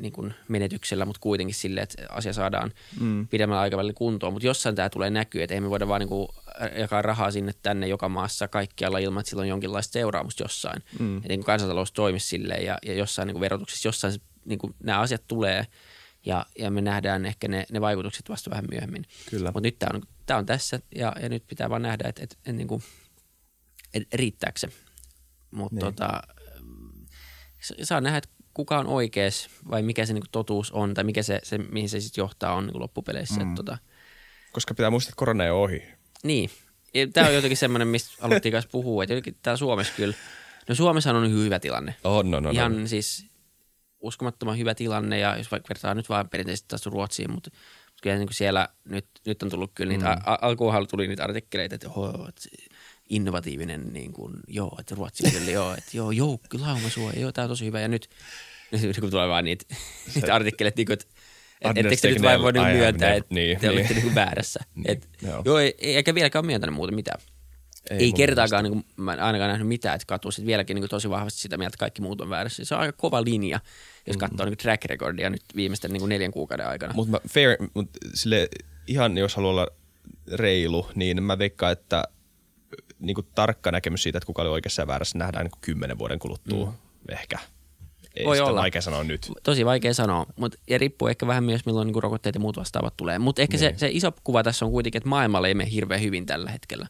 niin 0.00 0.12
kuin 0.12 0.34
menetyksellä, 0.48 1.04
mutta 1.04 1.20
kuitenkin 1.20 1.54
sille, 1.54 1.80
että 1.80 2.02
asia 2.08 2.32
saadaan 2.32 2.72
mm. 3.00 3.28
pidemmällä 3.28 3.60
aikavälillä 3.62 3.92
kuntoon. 3.92 4.32
Mutta 4.32 4.46
jossain 4.46 4.74
tämä 4.74 4.90
tulee 4.90 5.10
näkyä, 5.10 5.44
että 5.44 5.54
ei 5.54 5.60
me 5.60 5.70
voida 5.70 5.88
vaan 5.88 6.00
niin 6.00 6.08
kuin 6.08 6.28
jakaa 6.78 7.02
rahaa 7.02 7.30
sinne 7.30 7.52
tänne 7.62 7.86
joka 7.88 8.08
maassa 8.08 8.48
kaikkialla 8.48 8.98
ilman, 8.98 9.20
että 9.20 9.30
sillä 9.30 9.40
on 9.40 9.48
jonkinlaista 9.48 9.92
seuraamusta 9.92 10.44
jossain. 10.44 10.82
Mm. 10.98 11.16
Että 11.16 11.28
niin 11.28 11.44
kansantalous 11.44 11.92
toimisi 11.92 12.26
silleen 12.26 12.64
ja, 12.64 12.78
ja 12.86 12.94
jossain 12.94 13.26
niin 13.26 13.34
kuin 13.34 13.40
verotuksessa 13.40 13.88
jossain 13.88 14.14
niin 14.44 14.58
kuin 14.58 14.74
nämä 14.82 15.00
asiat 15.00 15.22
tulee 15.28 15.66
ja, 16.26 16.46
ja 16.58 16.70
me 16.70 16.80
nähdään 16.80 17.26
ehkä 17.26 17.48
ne, 17.48 17.66
ne 17.72 17.80
vaikutukset 17.80 18.28
vasta 18.28 18.50
vähän 18.50 18.64
myöhemmin. 18.70 19.06
Kyllä. 19.30 19.48
Mutta 19.48 19.60
nyt 19.60 19.78
tämä 19.78 19.90
on, 19.94 20.02
tää 20.26 20.36
on 20.36 20.46
tässä 20.46 20.80
ja, 20.94 21.12
ja 21.22 21.28
nyt 21.28 21.44
pitää 21.46 21.70
vaan 21.70 21.82
nähdä, 21.82 22.08
että 22.08 22.22
et, 22.22 22.38
et, 22.46 22.56
niin 22.56 22.68
kuin, 22.68 22.82
et 23.94 24.02
riittääkö 24.14 24.58
se. 24.58 24.68
Mutta 25.50 25.74
Niin. 25.74 25.80
tota, 25.80 26.22
saa 27.82 28.00
nähdä, 28.00 28.18
että 28.18 28.28
kuka 28.54 28.78
on 28.78 28.86
oikeas 28.86 29.48
vai 29.70 29.82
mikä 29.82 30.06
se 30.06 30.12
niin 30.12 30.22
kuin 30.22 30.30
totuus 30.32 30.72
on 30.72 30.94
tai 30.94 31.04
mikä 31.04 31.22
se, 31.22 31.40
se 31.42 31.58
mihin 31.58 31.88
se 31.88 32.00
sitten 32.00 32.22
johtaa 32.22 32.54
on 32.54 32.64
niin 32.64 32.72
kuin 32.72 32.82
loppupeleissä. 32.82 33.44
Mm. 33.44 33.54
Tota, 33.54 33.78
Koska 34.52 34.74
pitää 34.74 34.90
muistaa, 34.90 35.08
että 35.08 35.18
korona 35.18 35.44
ei 35.44 35.50
ole 35.50 35.62
ohi. 35.62 35.82
niin. 36.24 36.50
Tämä 37.12 37.26
on 37.26 37.34
jotenkin 37.34 37.56
semmoinen, 37.56 37.88
mistä 37.88 38.10
haluttiin 38.20 38.52
kanssa 38.52 38.70
puhua, 38.72 39.04
että 39.04 39.14
jotenkin 39.14 39.36
täällä 39.42 39.56
Suomessa 39.56 39.92
kyllä, 39.96 40.14
no 40.68 40.74
Suomessa 40.74 41.10
on 41.10 41.30
hyvä 41.30 41.58
tilanne. 41.58 41.94
On, 42.04 42.30
no, 42.30 42.40
no, 42.40 42.50
Ihan 42.50 42.80
no. 42.80 42.86
siis 42.86 43.26
uskomattoman 44.00 44.58
hyvä 44.58 44.74
tilanne 44.74 45.18
ja 45.18 45.36
jos 45.36 45.50
vaikka 45.50 45.68
vertaa 45.68 45.94
nyt 45.94 46.08
vaan 46.08 46.28
perinteisesti 46.28 46.68
taas 46.68 46.86
Ruotsiin, 46.86 47.30
mutta, 47.30 47.50
kyllä 48.02 48.16
niin 48.16 48.26
kuin 48.28 48.34
siellä 48.34 48.68
nyt, 48.84 49.06
nyt 49.26 49.42
on 49.42 49.50
tullut 49.50 49.70
kyllä 49.74 49.92
niitä, 49.92 50.14
mm. 50.14 50.22
alkuunhan 50.40 50.86
tuli 50.88 51.08
niitä 51.08 51.24
artikkeleita, 51.24 51.74
että, 51.74 51.88
oho, 51.88 52.28
että 52.28 52.42
innovatiivinen, 53.08 53.92
niin 53.92 54.12
kuin, 54.12 54.34
joo, 54.48 54.76
että 54.80 54.94
Ruotsi 54.94 55.30
kyllä, 55.30 55.50
joo, 55.50 55.74
että 55.74 55.90
joo, 55.96 56.10
joukki, 56.10 56.58
laumasuoja, 56.58 57.20
joo, 57.20 57.32
tämä 57.32 57.42
on 57.42 57.48
tosi 57.48 57.64
hyvä 57.64 57.80
ja 57.80 57.88
nyt, 57.88 58.10
nyt 58.82 59.00
kun 59.00 59.10
tulee 59.10 59.28
vaan 59.28 59.44
niitä, 59.44 59.64
niitä 60.14 60.34
artikkeleita, 60.34 60.76
niin 60.76 60.86
kuin, 60.86 60.94
että 60.94 61.06
et, 61.60 61.78
ettekö 61.78 61.96
te 61.96 62.08
nyt 62.08 62.22
vain 62.22 62.42
voi 62.42 62.52
niinku 62.52 62.70
myöntää, 62.70 63.10
never- 63.10 63.16
että 63.16 63.34
niin, 63.34 63.58
te 63.58 63.66
niin. 63.66 63.78
olitte 63.78 63.94
niinku 63.94 64.14
väärässä. 64.14 64.60
Niin, 64.74 64.90
Et, 64.90 65.08
joo. 65.22 65.42
joo, 65.44 65.58
ei, 65.58 65.74
eikä 65.78 66.14
vieläkään 66.14 66.46
myöntänyt 66.46 66.74
muuta 66.74 66.94
mitään. 66.94 67.20
Ei 67.90 67.98
Ei, 67.98 68.12
kertaakaan, 68.12 68.64
niin 68.64 68.72
kuin, 68.72 68.84
mä 68.96 69.12
en 69.12 69.20
ainakaan 69.20 69.50
nähnyt 69.50 69.68
mitään, 69.68 69.94
että 69.94 70.06
katuisit 70.06 70.46
vieläkin 70.46 70.74
niin 70.74 70.82
kuin, 70.82 70.90
tosi 70.90 71.10
vahvasti 71.10 71.40
sitä 71.40 71.56
mieltä, 71.56 71.68
että 71.68 71.78
kaikki 71.78 72.02
muut 72.02 72.20
on 72.20 72.30
väärässä. 72.30 72.64
Se 72.64 72.74
on 72.74 72.80
aika 72.80 72.92
kova 72.92 73.24
linja, 73.24 73.60
jos 74.06 74.16
katsoo 74.16 74.46
niin 74.46 74.52
kuin 74.52 74.62
track 74.62 74.84
recordia 74.84 75.30
nyt 75.30 75.42
viimeisten 75.56 75.90
niin 75.90 76.00
kuin 76.00 76.08
neljän 76.08 76.30
kuukauden 76.30 76.66
aikana. 76.66 76.94
Mutta 76.94 77.20
fair, 77.28 77.56
mut 77.74 77.90
sille 78.14 78.48
ihan 78.86 79.18
jos 79.18 79.36
haluaa 79.36 79.50
olla 79.50 79.68
reilu, 80.32 80.86
niin 80.94 81.22
mä 81.22 81.38
veikkaan, 81.38 81.72
että 81.72 82.04
niinku 82.98 83.22
tarkka 83.22 83.70
näkemys 83.70 84.02
siitä, 84.02 84.18
että 84.18 84.26
kuka 84.26 84.42
oli 84.42 84.50
oikeassa 84.50 84.82
ja 84.82 84.86
väärässä, 84.86 85.18
nähdään 85.18 85.44
niinku 85.44 85.58
kymmenen 85.60 85.98
vuoden 85.98 86.18
kuluttua 86.18 86.66
mm. 86.66 86.72
ehkä. 87.08 87.38
Ei 88.16 88.24
Voi 88.26 88.40
olla. 88.40 88.60
vaikea 88.60 88.82
sanoa 88.82 89.04
nyt. 89.04 89.30
Tosi 89.42 89.64
vaikea 89.66 89.94
sanoa, 89.94 90.26
mutta 90.36 90.58
ja 90.68 90.78
riippuu 90.78 91.08
ehkä 91.08 91.26
vähän 91.26 91.44
myös, 91.44 91.66
milloin 91.66 91.86
niin 91.86 91.92
kuin 91.92 92.02
rokotteet 92.02 92.34
ja 92.34 92.40
muut 92.40 92.56
vastaavat 92.56 92.96
tulee. 92.96 93.18
Mutta 93.18 93.42
ehkä 93.42 93.58
se, 93.58 93.68
Niin. 93.68 93.78
se 93.78 93.88
iso 93.92 94.12
kuva 94.24 94.42
tässä 94.42 94.64
on 94.64 94.70
kuitenkin, 94.70 94.98
että 94.98 95.08
maailmalle 95.08 95.48
ei 95.48 95.54
mene 95.54 95.70
hirveän 95.70 96.00
hyvin 96.00 96.26
tällä 96.26 96.50
hetkellä. 96.50 96.86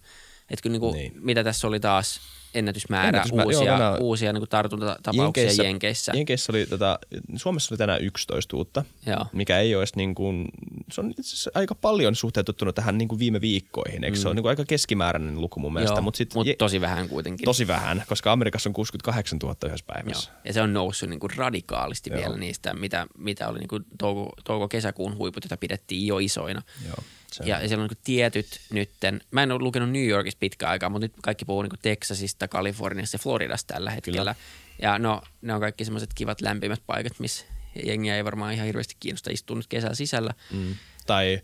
Että 0.51 0.63
kyllä 0.63 0.73
niin 0.73 0.81
kuin, 0.81 0.95
Niin. 0.95 1.13
mitä 1.17 1.45
tässä 1.45 1.67
oli 1.67 1.81
taas 1.81 2.21
ennätysmäärä, 2.55 3.09
Ennätysmäärä, 3.09 3.47
uusia, 3.47 3.65
joo, 3.67 3.77
tänään- 3.79 4.01
uusia 4.03 4.33
niin 4.33 4.49
tartuntatapauksia 4.51 5.23
Jenkeissä. 5.25 5.63
Jenkeissä. 5.63 6.13
Jenkeissä 6.15 6.53
oli, 6.53 6.67
tota, 6.67 6.99
Suomessa 7.37 7.75
oli 7.75 7.79
tänään 7.79 8.03
11 8.05 8.57
uutta, 8.57 8.85
Joo. 9.07 9.27
mikä 9.33 9.59
ei 9.59 9.75
ole 9.75 9.81
edes 9.83 9.97
niin 9.97 10.15
kuin, 10.15 10.49
se 10.93 11.01
on 11.01 11.11
itse 11.11 11.21
asiassa 11.23 11.51
aika 11.55 11.75
paljon 11.75 12.15
suhteutettuna 12.15 12.73
tähän 12.73 12.99
niin 12.99 13.09
kuin 13.09 13.19
viime 13.19 13.41
viikkoihin. 13.41 14.05
Eikö 14.05 14.17
se 14.17 14.29
ole 14.29 14.35
niin 14.35 14.43
kuin 14.43 14.51
aika 14.51 14.65
keskimääräinen 14.65 15.41
luku 15.41 15.61
mun 15.61 15.73
mielestä? 15.73 15.95
Mm. 15.95 15.97
Joo, 15.97 16.03
Mutta 16.03 16.19
sit 16.19 16.35
mut 16.35 16.47
je- 16.47 16.55
tosi 16.59 16.81
vähän 16.81 17.09
kuitenkin. 17.09 17.45
tosi 17.45 17.67
vähän, 17.67 18.03
koska 18.09 18.33
Amerikassa 18.33 18.69
on 18.71 18.75
68 18.75 19.39
000 19.43 19.57
yhdessä 19.65 19.85
Joo. 19.89 19.95
päivässä. 19.95 20.31
Ja 20.45 20.53
se 20.53 20.63
on 20.63 20.73
noussut 20.73 21.09
niin 21.09 21.21
kuin 21.21 21.33
radikaalisti 21.37 22.11
Joo. 22.11 22.19
vielä 22.21 22.37
niistä, 22.37 22.75
mitä, 22.75 23.07
mitä 23.19 23.49
oli 23.49 23.59
niin 23.59 23.69
kuin 23.69 23.85
touko, 23.99 24.33
touko-kesäkuun 24.45 25.17
huiput, 25.17 25.45
joita 25.45 25.57
pidettiin 25.57 26.07
jo 26.07 26.19
isoina. 26.19 26.63
Joo, 26.87 26.97
se 27.33 27.45
Ja, 27.45 27.61
ja 27.61 27.69
siellä 27.69 27.85
on 27.85 27.91
niin 27.91 28.05
tietyt 28.05 28.61
nytten, 28.71 29.21
mä 29.31 29.43
en 29.43 29.53
ole 29.53 29.63
lukenut 29.63 29.91
New 29.91 30.07
Yorkista 30.07 30.39
pitkään 30.39 30.73
aikaa, 30.73 30.89
mutta 30.89 31.05
nyt 31.05 31.13
kaikki 31.23 31.45
puhuu 31.45 31.63
niin 31.63 31.71
Texasista, 31.83 32.49
Kaliforniasta 32.49 33.15
ja 33.15 33.19
Floridasta 33.19 33.75
tällä 33.75 33.91
hetkellä. 33.91 34.19
Kyllä. 34.19 34.35
Ja 34.83 34.99
no, 34.99 35.23
ne 35.43 35.55
on 35.55 35.61
kaikki 35.61 35.85
semmoiset 35.85 36.11
kivat 36.15 36.41
lämpimät 36.41 36.83
paikat, 36.87 37.13
missä 37.19 37.45
jengiä 37.85 38.17
ei 38.17 38.25
varmaan 38.25 38.55
ihan 38.55 38.67
hirveästi 38.67 38.97
kiinnosta 39.01 39.31
istua 39.31 39.57
nyt 39.57 39.67
kesän 39.67 39.97
sisällä. 39.97 40.35
Mm. 40.51 40.75
Tai 41.07 41.43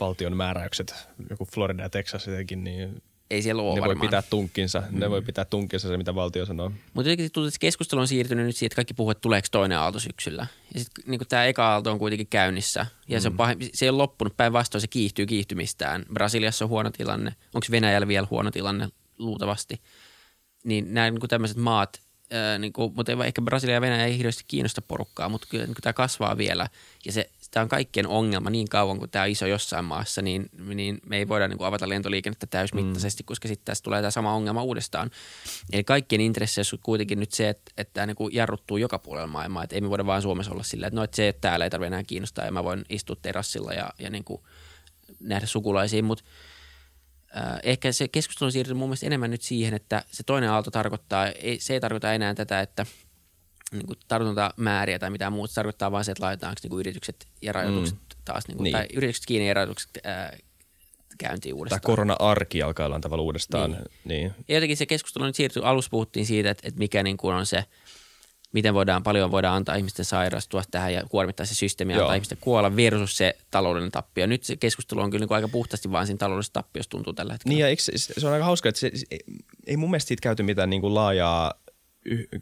valtion 0.00 0.36
määräykset, 0.36 0.94
joku 1.30 1.44
Florida 1.44 1.82
ja 1.82 1.90
Texas 1.90 2.26
jotenkin, 2.26 2.64
niin 2.64 3.02
Ei 3.30 3.42
siellä 3.42 3.62
ole 3.62 3.74
ne 3.74 3.80
voi 3.80 3.88
varmaan. 3.88 4.08
pitää 4.08 4.22
tunkkinsa. 4.22 4.82
Mm. 4.90 5.00
Ne 5.00 5.10
voi 5.10 5.22
pitää 5.22 5.44
tunkkinsa 5.44 5.88
se, 5.88 5.96
mitä 5.96 6.14
valtio 6.14 6.46
sanoo. 6.46 6.72
Mutta 6.94 7.10
jotenkin 7.10 7.32
tuntuu, 7.32 7.48
että 7.48 7.58
keskustelu 7.60 8.00
on 8.00 8.08
siirtynyt 8.08 8.46
nyt 8.46 8.56
siihen, 8.56 8.66
että 8.66 8.76
kaikki 8.76 8.94
puhuu, 8.94 9.10
että 9.10 9.20
tuleeko 9.20 9.48
toinen 9.50 9.78
aalto 9.78 9.98
syksyllä. 9.98 10.46
Ja 10.74 10.80
sitten 10.80 11.04
niin 11.06 11.20
tämä 11.28 11.44
eka 11.44 11.72
aalto 11.72 11.92
on 11.92 11.98
kuitenkin 11.98 12.26
käynnissä. 12.26 12.86
Ja 13.08 13.18
mm. 13.18 13.22
se, 13.22 13.28
on 13.28 13.36
pahin, 13.36 13.58
se 13.74 13.84
ei 13.84 13.88
ole 13.88 13.96
loppunut, 13.96 14.36
päinvastoin 14.36 14.80
se 14.80 14.88
kiihtyy 14.88 15.26
kiihtymistään. 15.26 16.04
Brasiliassa 16.12 16.64
on 16.64 16.68
huono 16.68 16.90
tilanne. 16.90 17.34
Onko 17.54 17.66
Venäjällä 17.70 18.08
vielä 18.08 18.26
huono 18.30 18.50
tilanne? 18.50 18.88
Luultavasti. 19.18 19.80
Niin 20.64 20.94
nämä 20.94 21.10
niin 21.10 21.28
tämmöiset 21.28 21.56
maat, 21.56 22.00
ää, 22.30 22.58
niin 22.58 22.72
kuin, 22.72 22.92
mutta 22.94 23.24
ehkä 23.24 23.42
Brasilia 23.42 23.74
ja 23.74 23.80
Venäjä 23.80 24.04
ei 24.04 24.18
hirveästi 24.18 24.44
kiinnosta 24.48 24.82
porukkaa, 24.82 25.28
mutta 25.28 25.46
kyllä 25.50 25.66
niin 25.66 25.76
tämä 25.82 25.92
kasvaa 25.92 26.36
vielä. 26.36 26.68
Ja 27.06 27.12
se, 27.12 27.30
tämä 27.50 27.62
on 27.62 27.68
kaikkien 27.68 28.06
ongelma 28.06 28.50
niin 28.50 28.68
kauan, 28.68 28.98
kuin 28.98 29.10
tämä 29.10 29.22
on 29.22 29.28
iso 29.30 29.46
jossain 29.46 29.84
maassa, 29.84 30.22
niin, 30.22 30.50
niin 30.74 30.98
me 31.06 31.16
ei 31.16 31.28
voida 31.28 31.48
niin 31.48 31.58
kuin 31.58 31.68
avata 31.68 31.88
lentoliikennettä 31.88 32.46
täysmittaisesti, 32.46 33.22
mm. 33.22 33.26
koska 33.26 33.48
sitten 33.48 33.64
tässä 33.64 33.84
tulee 33.84 34.00
tämä 34.00 34.10
sama 34.10 34.34
ongelma 34.34 34.62
uudestaan. 34.62 35.10
Eli 35.72 35.84
kaikkien 35.84 36.20
intresseissä 36.20 36.76
on 36.76 36.80
kuitenkin 36.82 37.20
nyt 37.20 37.32
se, 37.32 37.48
että, 37.48 37.72
että 37.76 37.94
tämä 37.94 38.06
niin 38.06 38.16
kuin 38.16 38.34
jarruttuu 38.34 38.76
joka 38.76 38.98
puolella 38.98 39.26
maailmaa. 39.26 39.64
Että 39.64 39.76
ei 39.76 39.80
me 39.80 39.90
voida 39.90 40.06
vaan 40.06 40.22
Suomessa 40.22 40.52
olla 40.52 40.62
sillä, 40.62 40.86
että 40.86 40.96
no, 40.96 41.02
että 41.02 41.16
se, 41.16 41.28
että 41.28 41.40
täällä 41.40 41.64
ei 41.64 41.70
tarvitse 41.70 41.86
enää 41.86 42.04
kiinnostaa 42.04 42.44
ja 42.44 42.52
mä 42.52 42.64
voin 42.64 42.84
istua 42.88 43.16
terassilla 43.22 43.72
ja, 43.72 43.90
ja 43.98 44.10
niin 44.10 44.24
kuin 44.24 44.42
nähdä 45.20 45.46
sukulaisia, 45.46 46.02
mutta 46.02 46.24
äh, 47.36 47.60
ehkä 47.62 47.92
se 47.92 48.08
keskustelu 48.08 48.46
on 48.46 48.52
siirtynyt 48.52 48.78
mun 48.78 48.88
mielestä 48.88 49.06
enemmän 49.06 49.30
nyt 49.30 49.42
siihen, 49.42 49.74
että 49.74 50.04
se 50.10 50.22
toinen 50.22 50.50
aalto 50.50 50.70
tarkoittaa, 50.70 51.26
ei, 51.26 51.60
se 51.60 51.74
ei 51.74 51.80
tarkoita 51.80 52.12
enää 52.12 52.34
tätä, 52.34 52.60
että 52.60 52.86
niin 53.72 53.86
kuin 53.86 53.98
tartuntamääriä 54.08 54.98
tai 54.98 55.10
mitään 55.10 55.32
muuta, 55.32 55.50
se 55.50 55.54
tarkoittaa 55.54 55.92
vaan 55.92 56.04
se, 56.04 56.12
että 56.12 56.24
laitetaanko 56.24 56.60
niin 56.62 56.70
kuin 56.70 56.80
yritykset 56.80 57.26
ja 57.42 57.52
rajoitukset 57.52 57.94
mm. 57.96 58.22
taas, 58.24 58.48
niin 58.48 58.56
kuin, 58.56 58.64
Niin. 58.64 58.72
tai 58.72 58.86
yritykset 58.94 59.26
kiinni 59.26 59.48
ja 59.48 59.54
rajoitukset 59.54 59.90
äh, 60.06 60.30
käyntiin 61.18 61.52
Tämä 61.52 61.58
uudestaan. 61.58 61.80
korona-arki 61.80 62.62
alkaa 62.62 62.84
jollain 62.84 63.02
tavalla 63.02 63.22
uudestaan. 63.22 63.70
Niin. 63.70 63.84
Niin. 64.04 64.34
Ja 64.48 64.54
jotenkin 64.54 64.76
se 64.76 64.86
keskustelu 64.86 65.24
nyt 65.24 65.34
siirtyi, 65.34 65.62
alussa 65.64 65.90
puhuttiin 65.90 66.26
siitä, 66.26 66.50
että, 66.50 66.68
että 66.68 66.78
mikä 66.78 67.02
niin 67.02 67.16
kuin 67.16 67.34
on 67.34 67.46
se, 67.46 67.64
miten 68.52 68.74
voidaan, 68.74 69.02
paljon 69.02 69.30
voidaan 69.30 69.56
antaa 69.56 69.74
ihmisten 69.74 70.04
sairastua 70.04 70.62
tähän 70.70 70.94
ja 70.94 71.02
kuormittaa 71.08 71.46
se 71.46 71.54
systeemi 71.54 71.92
ja 71.92 71.98
antaa 71.98 72.14
ihmisten 72.14 72.38
kuolla 72.40 72.76
versus 72.76 73.16
se 73.16 73.36
taloudellinen 73.50 73.92
tappio. 73.92 74.26
Nyt 74.26 74.44
se 74.44 74.56
keskustelu 74.56 75.00
on 75.00 75.10
kyllä 75.10 75.22
niin 75.22 75.28
kuin 75.28 75.36
aika 75.36 75.48
puhtaasti 75.48 75.92
vaan 75.92 76.06
siinä 76.06 76.18
taloudellisesta 76.18 76.62
tappiosta 76.62 76.90
tuntuu 76.90 77.12
tällä 77.12 77.32
hetkellä. 77.32 77.54
Niin 77.54 77.60
ja 77.60 77.68
eikö, 77.68 77.82
se, 77.96 78.26
on 78.26 78.32
aika 78.32 78.44
hauska, 78.44 78.68
että 78.68 78.80
se, 78.80 78.90
ei 79.66 79.76
mun 79.76 79.90
mielestä 79.90 80.08
siitä 80.08 80.22
käyty 80.22 80.42
mitään 80.42 80.70
niin 80.70 80.80
kuin 80.80 80.94
laajaa 80.94 81.54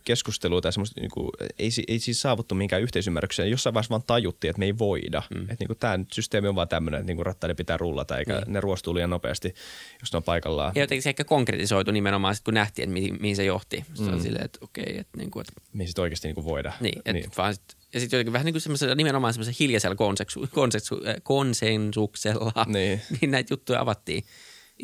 keskustelua 0.04 0.60
tai 0.60 0.72
semmoista, 0.72 1.00
niin 1.00 1.10
kuin, 1.10 1.30
ei, 1.58 1.70
ei 1.88 1.98
siis 1.98 2.20
saavuttu 2.20 2.54
minkään 2.54 2.82
yhteisymmärrykseen. 2.82 3.50
Jossain 3.50 3.74
vaiheessa 3.74 3.90
vaan 3.90 4.02
tajuttiin, 4.06 4.48
että 4.50 4.58
me 4.58 4.64
ei 4.64 4.78
voida. 4.78 5.22
Mm. 5.34 5.40
Että 5.42 5.56
niin 5.58 5.66
kuin, 5.66 5.78
tämä 5.78 5.96
nyt 5.96 6.12
systeemi 6.12 6.48
on 6.48 6.54
vaan 6.54 6.68
tämmöinen, 6.68 7.00
että 7.00 7.06
niin 7.06 7.16
kuin 7.16 7.26
rattaiden 7.26 7.56
pitää 7.56 7.76
rullata 7.76 8.18
eikä 8.18 8.32
Niin. 8.34 8.52
ne 8.52 8.60
ruostuu 8.60 8.94
liian 8.94 9.10
nopeasti, 9.10 9.54
jos 10.00 10.12
ne 10.12 10.16
on 10.16 10.22
paikallaan. 10.22 10.72
Ja 10.74 10.82
jotenkin 10.82 11.02
se 11.02 11.08
ehkä 11.08 11.24
konkretisoitu 11.24 11.90
nimenomaan 11.90 12.34
sit, 12.34 12.44
kun 12.44 12.54
nähtiin, 12.54 12.82
että 12.84 12.92
mihin, 12.92 13.16
mihin 13.20 13.36
se 13.36 13.44
johti. 13.44 13.84
Se 13.94 14.02
on 14.02 14.22
silleen, 14.22 14.44
että 14.44 14.58
okei, 14.62 14.98
että, 14.98 15.18
niin 15.18 15.30
kuin, 15.30 15.40
että 15.48 15.52
Me 15.72 15.82
ei 15.82 15.88
sit 15.88 15.98
oikeasti 15.98 16.28
niin 16.28 16.34
kuin 16.34 16.44
voida. 16.44 16.72
Niin, 16.80 17.02
et 17.04 17.14
niin. 17.14 17.30
Vaan 17.36 17.54
sit, 17.54 17.64
ja 17.94 18.00
sitten 18.00 18.16
jotenkin 18.18 18.32
vähän 18.32 18.44
niin 18.44 18.54
kuin 18.54 18.62
semmoisella, 18.62 18.94
nimenomaan 18.94 19.34
semmoisella 19.34 19.56
hiljaisella 19.60 19.96
konseksu, 19.96 20.48
konseksu, 20.54 21.00
konsensuksella, 21.22 22.66
Niin. 22.66 23.00
niin 23.20 23.30
näitä 23.30 23.52
juttuja 23.52 23.80
avattiin 23.80 24.24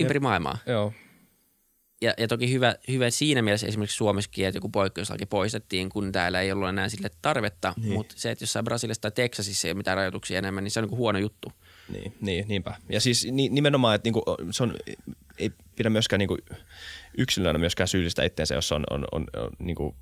ympäri 0.00 0.20
maailmaa. 0.20 0.58
Joo. 0.66 0.92
Ja, 2.04 2.14
ja 2.18 2.28
toki 2.28 2.52
hyvä, 2.52 2.74
hyvä 2.88 3.10
siinä 3.10 3.42
mielessä 3.42 3.66
esimerkiksi 3.66 3.96
Suomessakin, 3.96 4.46
että 4.46 4.56
joku 4.56 4.68
poikkeuslaki 4.68 5.26
poistettiin, 5.26 5.88
kun 5.88 6.12
täällä 6.12 6.40
ei 6.40 6.52
ollut 6.52 6.68
enää 6.68 6.88
sille 6.88 7.10
tarvetta. 7.22 7.74
Niin. 7.76 7.92
Mutta 7.92 8.14
se, 8.18 8.30
että 8.30 8.42
jossain 8.42 8.64
Brasiliassa 8.64 9.00
tai 9.00 9.10
Teksasissa 9.10 9.68
ei 9.68 9.72
ole 9.72 9.76
mitään 9.76 9.96
rajoituksia 9.96 10.38
enemmän, 10.38 10.64
niin 10.64 10.70
se 10.70 10.80
on 10.80 10.88
niin 10.88 10.96
huono 10.96 11.18
juttu. 11.18 11.52
Niin, 11.92 12.14
niin, 12.20 12.48
niinpä. 12.48 12.76
Ja 12.88 13.00
siis 13.00 13.26
ni, 13.30 13.48
nimenomaan, 13.48 13.94
että 13.94 14.06
niinku, 14.06 14.22
se 14.50 14.62
on, 14.62 14.76
ei 15.38 15.50
pidä 15.76 15.90
myöskään 15.90 16.18
niinku, 16.18 16.36
yksilönä 17.18 17.58
myöskään 17.58 17.88
syyllistä 17.88 18.24
itseensä, 18.24 18.54
jos 18.54 18.72
on, 18.72 18.84
on, 18.90 19.04
on, 19.12 19.26
on 19.36 19.50
niinku, 19.58 19.96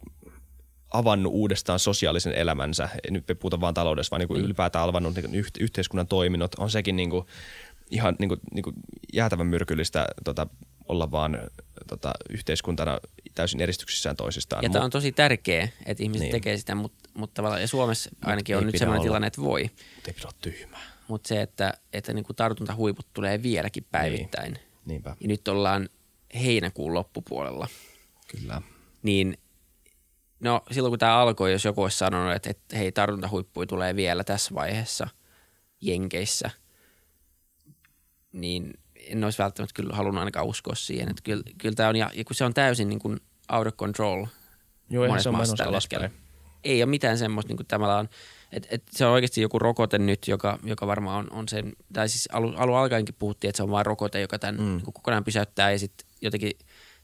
avannut 0.92 1.32
uudestaan 1.32 1.78
sosiaalisen 1.78 2.34
elämänsä. 2.34 2.88
Nyt 3.10 3.30
ei 3.30 3.34
puhuta 3.34 3.60
vaan 3.60 3.74
taloudessa, 3.74 4.10
vaan 4.10 4.20
niinku, 4.20 4.36
ylipäätään 4.36 4.88
avannut 4.88 5.14
niinku, 5.14 5.36
yht, 5.36 5.56
yhteiskunnan 5.56 6.06
toiminnot. 6.08 6.54
On 6.58 6.70
sekin 6.70 6.96
niinku, 6.96 7.26
ihan 7.90 8.16
niinku, 8.18 8.36
niinku, 8.54 8.72
jäätävän 9.12 9.46
myrkyllistä 9.46 10.06
tota, 10.24 10.46
olla 10.88 11.10
vaan 11.10 11.38
tota, 11.88 12.12
yhteiskuntana 12.30 12.98
täysin 13.34 13.60
eristyksissään 13.60 14.16
toisistaan. 14.16 14.62
Ja 14.64 14.70
tämä 14.70 14.84
on 14.84 14.90
tosi 14.90 15.12
tärkeä, 15.12 15.68
että 15.86 16.02
ihmiset 16.02 16.20
Niin. 16.20 16.32
niin. 16.32 16.42
tekee 16.42 16.56
sitä, 16.56 16.74
mutta, 16.74 17.08
mutta 17.14 17.34
tavallaan, 17.34 17.60
ja 17.60 17.68
Suomessa 17.68 18.10
ainakin 18.24 18.54
ei 18.54 18.58
on 18.60 18.66
nyt 18.66 18.78
sellainen 18.78 19.00
olla. 19.00 19.06
tilanne, 19.08 19.26
että 19.26 19.42
voi. 19.42 19.62
Mut 19.62 20.08
ei 20.08 20.14
pidä 20.14 20.24
olla 20.26 20.36
tyhmää. 20.40 20.80
Mutta 21.08 21.28
se, 21.28 21.42
että, 21.42 21.74
että 21.92 22.12
niin 22.12 22.24
kuin 22.24 22.36
tartuntahuiput 22.36 23.06
tulee 23.14 23.42
vieläkin 23.42 23.86
päivittäin. 23.90 24.52
Niin. 24.52 24.62
Niinpä, 24.84 25.16
Ja 25.20 25.28
nyt 25.28 25.48
ollaan 25.48 25.88
heinäkuun 26.42 26.94
loppupuolella. 26.94 27.68
kyllä. 28.28 28.62
niin 29.02 29.38
no 30.40 30.62
silloin 30.70 30.90
kun 30.92 30.98
tämä 30.98 31.18
alkoi, 31.18 31.52
jos 31.52 31.64
joku 31.64 31.82
olisi 31.82 31.98
sanonut, 31.98 32.34
että, 32.34 32.50
että 32.50 32.76
hei 32.76 32.92
tartuntahuippui 32.92 33.66
tulee 33.66 33.96
vielä 33.96 34.24
tässä 34.24 34.54
vaiheessa 34.54 35.08
Jenkeissä, 35.80 36.50
niin 38.32 38.74
en 39.06 39.24
olisi 39.24 39.38
välttämättä 39.38 39.74
kyllä 39.74 39.96
halunnut 39.96 40.18
ainakaan 40.18 40.46
uskoa 40.46 40.74
siihen. 40.74 41.10
Että 41.10 41.22
kyllä, 41.22 41.42
kyllä 41.58 41.74
tämä 41.74 41.88
on, 41.88 41.96
ja, 41.96 42.10
ja 42.14 42.24
kun 42.24 42.36
se 42.36 42.44
on 42.44 42.54
täysin 42.54 42.88
niin 42.88 42.98
kuin 42.98 43.20
out 43.52 43.66
of 43.66 43.74
control 43.74 44.26
Joo, 44.90 45.06
monessa 45.06 45.22
se 45.22 45.28
on 45.28 45.36
maassa 45.36 45.56
tällä 45.56 45.76
hetkellä. 45.76 46.10
Ei 46.64 46.82
ole 46.82 46.90
mitään 46.90 47.18
semmoista, 47.18 47.48
niin 47.48 47.56
kuin 47.56 47.66
tämä 47.66 47.96
on, 47.96 48.08
että, 48.52 48.68
että 48.70 48.92
se 48.98 49.06
on 49.06 49.12
oikeasti 49.12 49.40
joku 49.40 49.58
rokote 49.58 49.98
nyt, 49.98 50.28
joka, 50.28 50.58
joka 50.64 50.86
varmaan 50.86 51.18
on, 51.18 51.38
on 51.38 51.48
sen, 51.48 51.72
tai 51.92 52.08
siis 52.08 52.28
alu, 52.32 52.52
alun 52.56 52.78
alkaenkin 52.78 53.14
puhuttiin, 53.18 53.48
että 53.48 53.56
se 53.56 53.62
on 53.62 53.70
vain 53.70 53.86
rokote, 53.86 54.20
joka 54.20 54.38
tämän 54.38 54.54
mm. 54.54 54.62
niin 54.62 54.82
kuin 54.84 54.94
kokonaan 54.94 55.24
pysäyttää 55.24 55.70
ja 55.70 55.78
sitten 55.78 56.06
jotenkin 56.20 56.52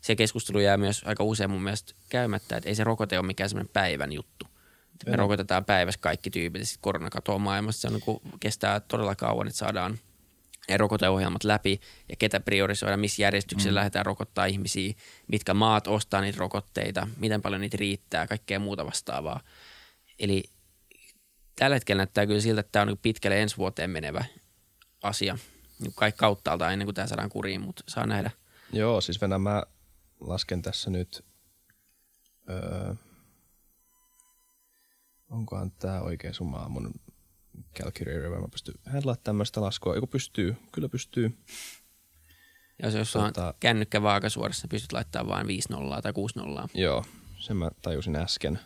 se 0.01 0.17
keskustelu 0.17 0.59
jää 0.59 0.77
myös 0.77 1.03
aika 1.05 1.25
usein 1.25 1.51
mun 1.51 1.63
mielestä 1.63 1.95
käymättä, 2.09 2.57
että 2.57 2.69
ei 2.69 2.75
se 2.75 2.85
rokote 2.85 3.19
ole 3.19 3.27
mikään 3.27 3.51
semmoinen 3.51 3.73
päivän 3.73 4.13
juttu. 4.13 4.47
Me 5.07 5.17
rokotetaan 5.17 5.65
päivässä 5.65 6.01
kaikki 6.01 6.31
tyypit 6.31 6.61
ja 6.61 6.67
sitten 6.67 6.83
korona 6.83 7.11
katoaa 7.11 7.39
maailmasta. 7.39 7.81
Se 7.81 7.87
on, 7.87 7.93
niin 7.93 8.03
kuin, 8.03 8.21
kestää 8.41 8.81
todella 8.81 9.15
kauan, 9.15 9.47
että 9.47 9.59
saadaan 9.59 9.99
ne 10.69 10.77
rokoteohjelmat 10.77 11.45
läpi 11.45 11.81
ja 12.09 12.17
ketä 12.17 12.41
priorisoida, 12.41 12.97
missä 12.97 13.23
järjestyksessä 13.23 13.71
mm. 13.71 13.75
lähdetään 13.75 14.07
rokottaa 14.07 14.47
ihmisiä, 14.47 14.95
mitkä 15.29 15.55
maat 15.55 15.87
ostaa 15.87 16.21
niitä 16.21 16.39
rokotteita, 16.39 17.09
miten 17.17 17.43
paljon 17.43 17.61
niitä 17.61 17.77
riittää, 17.77 18.27
kaikkea 18.27 18.59
muuta 18.59 18.87
vastaavaa. 18.87 19.41
Eli 20.19 20.45
tällä 21.57 21.77
hetkellä 21.77 22.01
näyttää 22.01 22.27
kyllä 22.27 22.41
siltä, 22.41 22.61
että 22.61 22.73
tämä 22.73 22.83
on 22.83 22.89
niin 22.89 22.99
pitkälle 22.99 23.43
ensi 23.43 23.57
vuoteen 23.57 23.91
menevä 23.91 24.25
asia. 25.03 25.39
Niin 25.81 25.93
kaikki 25.95 26.19
kauttaalta 26.19 26.71
ennen 26.71 26.87
kuin 26.87 26.95
tämä 26.95 27.07
saadaan 27.07 27.31
kuriin, 27.31 27.61
mutta 27.61 27.83
saa 27.89 28.07
nähdä. 28.07 28.31
Joo, 28.73 29.01
siis 29.01 29.21
Venä, 29.21 29.39
mä 29.39 29.63
lasken 30.21 30.63
tässä 30.63 30.91
nyt, 30.91 31.25
öö, 32.51 32.95
onkohan 35.31 35.71
tämä 35.71 36.01
oikea 36.01 36.33
summa 36.33 36.69
mun 36.69 36.95
calculator, 37.83 38.41
mä 38.41 38.49
pystyn 38.53 38.75
handlaa 38.93 39.17
tämmöistä 39.17 39.61
laskua. 39.61 39.95
Eikö 39.95 40.07
pystyy? 40.07 40.57
Kyllä 40.73 40.89
pystyy. 40.89 41.39
Ja 42.83 42.91
jos 42.91 43.17
on 43.17 43.31
Tota- 43.31 43.55
kännykkä 43.61 44.03
vaakasuorassa, 44.03 44.65
niin 44.65 44.71
pystyt 44.71 44.93
laittamaan 44.93 45.29
vain 45.37 45.47
5 45.47 45.69
nollaa 45.73 46.03
tai 46.03 46.13
6 46.13 46.39
nollaa. 46.39 46.69
Joo, 46.75 47.05
sen 47.39 47.57
mä 47.57 47.71
tajusin 47.83 48.17
äsken. 48.17 48.59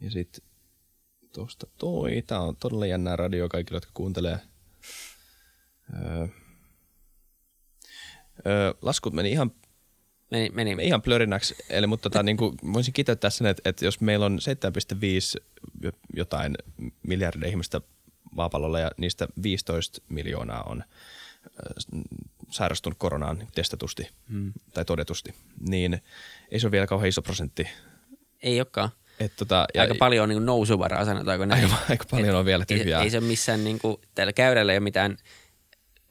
Ja 0.00 0.10
sit 0.10 0.44
tosta 1.32 1.66
toi. 1.78 2.22
Tää 2.26 2.40
on 2.40 2.56
todella 2.56 2.86
jännää 2.86 3.16
radio 3.16 3.48
kaikille, 3.48 3.76
jotka 3.76 3.90
kuuntelee. 3.94 4.38
Öö, 5.94 6.26
öö, 8.46 8.74
laskut 8.82 9.12
meni 9.14 9.30
ihan 9.30 9.50
Meni, 10.30 10.50
meni. 10.54 10.84
ihan 10.86 11.02
plörinäksi, 11.02 11.54
eli 11.70 11.86
mutta 11.86 12.10
tota, 12.10 12.22
niin 12.22 12.36
kuin, 12.36 12.54
voisin 12.72 12.94
kiteyttää 12.94 13.30
sen, 13.30 13.46
että, 13.46 13.68
että 13.70 13.84
jos 13.84 14.00
meillä 14.00 14.26
on 14.26 14.38
7,5 14.38 15.44
jo- 15.82 15.92
jotain 16.16 16.54
miljardia 17.06 17.48
ihmistä 17.48 17.80
maapallolla 18.30 18.80
ja 18.80 18.90
niistä 18.96 19.28
15 19.42 20.02
miljoonaa 20.08 20.62
on 20.62 20.82
äh, 20.82 22.02
sairastunut 22.50 22.98
koronaan 22.98 23.48
testatusti 23.54 24.08
hmm. 24.30 24.52
tai 24.74 24.84
todetusti, 24.84 25.34
niin 25.68 26.02
ei 26.50 26.60
se 26.60 26.66
ole 26.66 26.72
vielä 26.72 26.86
kauhean 26.86 27.08
iso 27.08 27.22
prosentti. 27.22 27.68
Ei 28.42 28.60
olekaan. 28.60 28.90
Et, 29.20 29.32
tota, 29.36 29.66
ja, 29.74 29.82
Aika 29.82 29.94
paljon 29.94 30.22
on 30.22 30.28
niin 30.28 30.46
nousuvaraa, 30.46 31.04
sanotaanko 31.04 31.44
näin. 31.44 31.64
aika, 31.64 31.76
aika 31.90 32.04
paljon 32.10 32.36
on 32.36 32.44
vielä 32.44 32.64
ei, 32.70 32.78
tyhjää. 32.78 33.02
ei 33.02 33.10
se 33.10 33.18
ole 33.18 33.26
missään, 33.26 33.64
niin 33.64 33.78
kuin, 33.78 33.96
täällä 34.14 34.32
käydällä 34.32 34.72
ei 34.72 34.78
ole 34.78 34.84
mitään, 34.84 35.16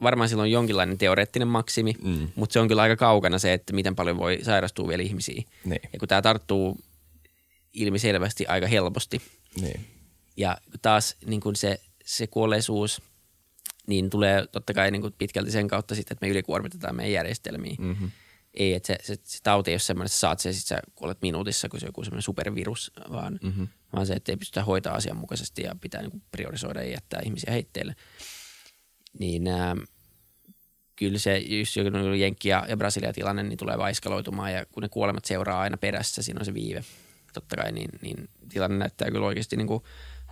varmaan 0.02 0.28
silloin 0.28 0.50
jonkinlainen 0.50 0.98
teoreettinen 0.98 1.48
maksimi, 1.48 1.94
mm. 2.02 2.28
mutta 2.34 2.52
se 2.52 2.60
on 2.60 2.68
kyllä 2.68 2.82
aika 2.82 2.96
kaukana 2.96 3.38
se, 3.38 3.52
että 3.52 3.72
miten 3.72 3.96
paljon 3.96 4.18
voi 4.18 4.38
sairastua 4.42 4.88
vielä 4.88 5.02
ihmisiä. 5.02 5.42
Niin. 5.64 5.80
Ja 5.92 5.98
kun 5.98 6.08
tämä 6.08 6.22
tarttuu 6.22 6.78
ilmiselvästi 7.72 8.46
aika 8.46 8.66
helposti, 8.66 9.22
niin. 9.60 9.86
ja 10.36 10.58
taas 10.82 11.16
niin 11.26 11.40
kuin 11.40 11.56
se, 11.56 11.80
se 12.08 12.26
kuolleisuus, 12.26 13.02
niin 13.86 14.10
tulee 14.10 14.46
totta 14.46 14.74
kai 14.74 14.90
niin 14.90 15.02
kuin 15.02 15.14
pitkälti 15.18 15.50
sen 15.50 15.68
kautta 15.68 15.94
sitten, 15.94 16.14
että 16.14 16.26
me 16.26 16.30
ylikuormitetaan 16.30 16.96
meidän 16.96 17.12
järjestelmiä. 17.12 17.76
Mm-hmm. 17.78 18.10
Ei, 18.54 18.74
että 18.74 18.86
se, 18.86 18.98
se, 19.02 19.20
se 19.24 19.38
tauti 19.42 19.70
ei 19.70 19.74
ole 19.74 19.78
semmoinen, 19.78 20.06
että 20.06 20.14
sä 20.14 20.20
saat 20.20 20.40
sen, 20.40 20.54
sit 20.54 20.66
sä 20.66 20.82
kuolet 20.94 21.22
minuutissa, 21.22 21.68
kun 21.68 21.80
se 21.80 21.86
on 21.86 21.88
joku 21.88 22.04
semmoinen 22.04 22.22
supervirus, 22.22 22.92
vaan, 23.12 23.38
mm-hmm. 23.42 23.68
vaan 23.92 24.06
se, 24.06 24.12
että 24.12 24.32
ei 24.32 24.36
pystytä 24.36 24.64
hoitaa 24.64 24.94
asianmukaisesti 24.94 25.62
ja 25.62 25.76
pitää 25.80 26.00
niin 26.00 26.10
kuin 26.10 26.22
priorisoida 26.30 26.82
ja 26.82 26.90
jättää 26.90 27.20
ihmisiä 27.24 27.52
heitteille. 27.52 27.96
Niin 29.18 29.48
ää, 29.48 29.76
kyllä 30.96 31.18
se, 31.18 31.38
just 31.38 31.76
joku 31.76 31.90
niinku 31.90 32.12
Jenkki 32.12 32.48
ja, 32.48 32.66
ja 32.68 32.76
Brasilia 32.76 33.12
tilanne, 33.12 33.42
niin 33.42 33.58
tulee 33.58 33.78
vaan 33.78 33.90
eskaloitumaan 33.90 34.52
ja 34.52 34.66
kun 34.66 34.82
ne 34.82 34.88
kuolemat 34.88 35.24
seuraa 35.24 35.60
aina 35.60 35.76
perässä, 35.76 36.22
siinä 36.22 36.40
on 36.40 36.46
se 36.46 36.54
viive. 36.54 36.84
Totta 37.32 37.56
kai, 37.56 37.72
niin, 37.72 37.90
niin 38.02 38.28
tilanne 38.48 38.78
näyttää 38.78 39.10
kyllä 39.10 39.26
oikeasti 39.26 39.56
niin 39.56 39.66
kuin 39.66 39.82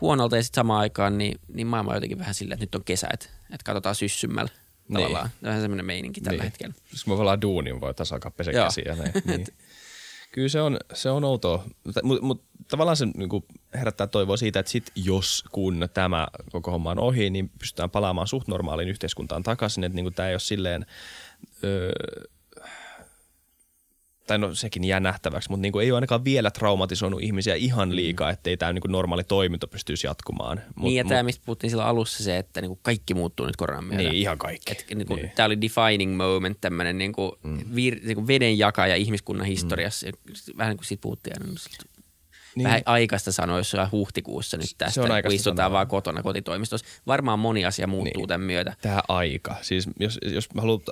huonolta 0.00 0.36
ja 0.36 0.42
sitten 0.42 0.60
samaan 0.60 0.80
aikaan 0.80 1.18
niin, 1.18 1.40
niin 1.48 1.66
maailma 1.66 1.90
on 1.90 1.96
jotenkin 1.96 2.18
vähän 2.18 2.34
silleen, 2.34 2.54
että 2.56 2.62
nyt 2.62 2.74
on 2.74 2.84
kesä, 2.84 3.08
että, 3.12 3.26
että 3.52 3.64
katsotaan 3.64 3.94
syssymällä 3.94 4.50
tavallaan. 4.92 5.26
Niin. 5.26 5.42
Vähän 5.48 5.60
semmoinen 5.60 5.86
meininki 5.86 6.20
tällä 6.20 6.36
Niin. 6.36 6.44
hetkellä. 6.44 6.74
Jos 6.92 7.06
me 7.06 7.14
ollaan 7.14 7.42
duuni, 7.42 7.70
niin 7.70 7.80
voi 7.80 7.94
taas 7.94 8.12
alkaa 8.12 8.32
Joo. 8.52 8.64
käsiä. 8.64 8.96
Näin. 8.96 9.12
Niin. 9.24 9.46
Kyllä 10.32 10.48
se 10.48 10.60
on, 10.60 10.76
se 10.94 11.10
on 11.10 11.24
outoa, 11.24 11.64
mutta 11.84 12.00
mut, 12.04 12.22
mut, 12.22 12.44
tavallaan 12.68 12.96
se 12.96 13.06
niin 13.06 13.28
herättää 13.74 14.06
toivoa 14.06 14.36
siitä, 14.36 14.60
että 14.60 14.72
sit 14.72 14.92
jos 14.94 15.44
kun 15.52 15.88
tämä 15.94 16.28
koko 16.52 16.70
homma 16.70 16.90
on 16.90 16.98
ohi, 16.98 17.30
niin 17.30 17.48
pystytään 17.58 17.90
palaamaan 17.90 18.26
suht 18.26 18.48
normaaliin 18.48 18.88
yhteiskuntaan 18.88 19.42
takaisin, 19.42 19.84
että 19.84 19.96
niin 19.96 20.14
tämä 20.14 20.28
ei 20.28 20.34
ole 20.34 20.40
silleen, 20.40 20.86
öö, 21.64 21.90
tai 24.26 24.38
no 24.38 24.54
sekin 24.54 24.84
jää 24.84 25.00
nähtäväksi, 25.00 25.50
mutta 25.50 25.62
niin 25.62 25.72
kuin 25.72 25.84
ei 25.84 25.90
ole 25.90 25.96
ainakaan 25.96 26.24
vielä 26.24 26.50
traumatisoinut 26.50 27.22
ihmisiä 27.22 27.54
ihan 27.54 27.96
liikaa, 27.96 28.30
ettei 28.30 28.56
tämä 28.56 28.72
niin 28.72 28.82
kuin 28.82 28.92
normaali 28.92 29.24
toiminto 29.24 29.66
pystyisi 29.66 30.06
jatkumaan. 30.06 30.60
Mut, 30.74 30.84
niin 30.84 30.96
ja 30.96 31.04
mut- 31.04 31.08
tämä, 31.08 31.22
mistä 31.22 31.42
puhuttiin 31.46 31.70
silloin 31.70 31.88
alussa, 31.88 32.24
se, 32.24 32.38
että 32.38 32.60
niinku 32.60 32.78
kaikki 32.82 33.14
muuttuu 33.14 33.46
nyt 33.46 33.56
koronan 33.56 33.84
myötä. 33.84 34.02
Niin, 34.02 34.14
ihan 34.14 34.38
kaikki. 34.38 34.72
Et, 34.72 34.84
niinku, 34.94 35.14
Niin. 35.14 35.22
niin. 35.22 35.32
Tämä 35.36 35.46
oli 35.46 35.60
defining 35.60 36.16
moment, 36.16 36.60
tämmöinen 36.60 36.98
niinku, 36.98 37.38
mm. 37.42 37.58
vir, 37.74 37.98
niinku 38.04 38.26
vedenjakaja 38.26 38.96
ihmiskunnan 38.96 39.46
historiassa. 39.46 40.06
Mm. 40.06 40.12
Vähän 40.58 40.70
niin 40.70 40.78
kuin 40.78 40.86
siitä 40.86 41.02
puhuttiin 41.02 41.36
aina. 41.42 41.52
Niin. 42.56 42.64
Vähän 42.64 42.82
aikaista 42.86 43.32
sanoa, 43.32 43.58
jos 43.58 43.74
on 43.74 43.90
huhtikuussa 43.92 44.56
nyt 44.56 44.66
tästä, 44.78 45.02
on 45.02 45.08
kun 45.22 45.32
istutaan 45.32 45.56
sanoa. 45.56 45.72
vaan 45.72 45.86
kotona 45.86 46.22
kotitoimistossa. 46.22 46.86
Varmaan 47.06 47.38
moni 47.38 47.64
asia 47.64 47.86
muuttuu 47.86 48.22
Niin. 48.22 48.28
tämän 48.28 48.46
myötä. 48.46 48.74
tämä 48.82 49.00
aika. 49.08 49.56
Siis 49.62 49.88
jos, 50.00 50.18
jos 50.22 50.48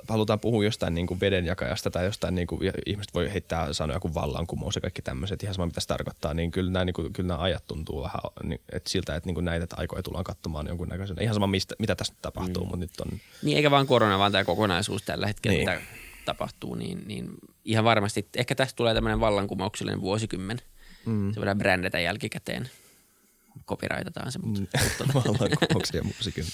halutaan 0.07 0.39
puhua 0.39 0.63
jostain 0.63 0.95
niin 0.95 1.07
kuin 1.07 1.19
vedenjakajasta 1.19 1.91
tai 1.91 2.05
jostain, 2.05 2.35
niin 2.35 2.47
kuin, 2.47 2.71
ihmiset 2.85 3.13
voi 3.13 3.33
heittää 3.33 3.73
sanoja 3.73 3.99
kuin 3.99 4.13
vallankumous 4.13 4.75
ja 4.75 4.81
kaikki 4.81 5.01
tämmöiset, 5.01 5.43
ihan 5.43 5.55
sama 5.55 5.65
mitä 5.65 5.81
se 5.81 5.87
tarkoittaa, 5.87 6.33
niin 6.33 6.51
kyllä 6.51 6.71
nämä, 6.71 6.85
niin 6.85 6.93
kuin, 6.93 7.13
kyllä 7.13 7.27
nämä 7.27 7.41
ajat 7.41 7.67
tuntuu 7.67 8.03
vähän 8.03 8.19
niin, 8.43 8.61
että 8.71 8.89
siltä, 8.89 9.15
että 9.15 9.27
niin 9.27 9.35
kuin 9.35 9.45
näitä 9.45 9.75
aikoja 9.77 10.03
tullaan 10.03 10.23
katsomaan 10.23 10.67
jonkunnäköisenä. 10.67 11.21
Ihan 11.21 11.33
sama, 11.33 11.47
mistä, 11.47 11.75
mitä 11.79 11.95
tässä 11.95 12.13
tapahtuu, 12.21 12.63
mm. 12.63 12.69
mutta 12.69 12.77
nyt 12.77 12.99
on... 13.01 13.19
Niin 13.43 13.57
eikä 13.57 13.71
vaan 13.71 13.87
korona, 13.87 14.19
vaan 14.19 14.31
tämä 14.31 14.43
kokonaisuus 14.43 15.03
tällä 15.03 15.27
hetkellä, 15.27 15.57
niin. 15.57 15.69
mitä 15.69 15.81
tapahtuu. 16.25 16.75
Niin, 16.75 17.03
niin 17.07 17.29
ihan 17.65 17.85
varmasti, 17.85 18.27
ehkä 18.35 18.55
tästä 18.55 18.75
tulee 18.75 18.93
tämmöinen 18.93 19.19
vallankumouksellinen 19.19 20.01
vuosikymmen. 20.01 20.61
Mm. 21.05 21.33
Se 21.33 21.39
voidaan 21.39 21.57
brändätä 21.57 21.99
jälkikäteen. 21.99 22.69
Copyrightetaan 23.67 24.31
se, 24.31 24.39
mutta 24.39 24.61
Mm. 24.61 24.67
vallankumouksia 25.13 26.03
vuosikymmen. 26.03 26.53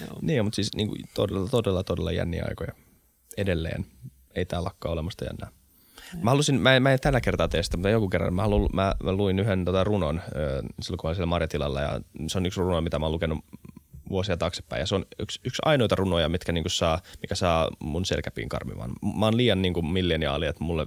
Joo. 0.00 0.18
Niin, 0.22 0.44
mutta 0.44 0.56
siis 0.56 0.70
niin 0.76 0.88
kuin, 0.88 1.02
todella, 1.14 1.48
todella, 1.48 1.84
todella 1.84 2.12
jänniä 2.12 2.44
aikoja 2.48 2.72
edelleen. 3.36 3.86
Ei 4.34 4.44
tää 4.44 4.64
lakkaa 4.64 4.92
olemasta 4.92 5.24
jännää. 5.24 5.48
Mä 6.22 6.30
halusin, 6.30 6.60
mä 6.60 6.76
en, 6.76 6.82
mä 6.82 6.92
en 6.92 7.00
tällä 7.00 7.20
kertaa 7.20 7.48
tee 7.48 7.62
sitä, 7.62 7.76
mutta 7.76 7.90
joku 7.90 8.08
kerran 8.08 8.34
mä, 8.34 8.42
haluin, 8.42 8.68
mä, 8.72 8.94
mä 9.02 9.12
luin 9.12 9.38
yhden 9.38 9.64
tota 9.64 9.84
runon 9.84 10.20
ö, 10.36 10.62
silloin, 10.82 10.98
kun 10.98 11.08
olin 11.08 11.16
siellä 11.16 11.26
Marjatilalla 11.26 11.80
ja 11.80 12.00
se 12.26 12.38
on 12.38 12.46
yksi 12.46 12.60
runo, 12.60 12.80
mitä 12.80 12.98
mä 12.98 13.06
oon 13.06 13.12
lukenut 13.12 13.38
vuosia 14.10 14.36
taaksepäin 14.36 14.80
ja 14.80 14.86
se 14.86 14.94
on 14.94 15.06
yksi, 15.18 15.40
yksi 15.44 15.62
ainoita 15.64 15.94
runoja, 15.94 16.28
mitkä 16.28 16.52
niinku 16.52 16.68
saa, 16.68 17.00
mikä 17.22 17.34
saa 17.34 17.70
mun 17.78 18.04
selkäpiin 18.04 18.48
karmimaan. 18.48 18.90
Mä 19.18 19.26
oon 19.26 19.36
liian 19.36 19.62
niinku 19.62 19.82
milleniaali, 19.82 20.46
että 20.46 20.64
mulle 20.64 20.86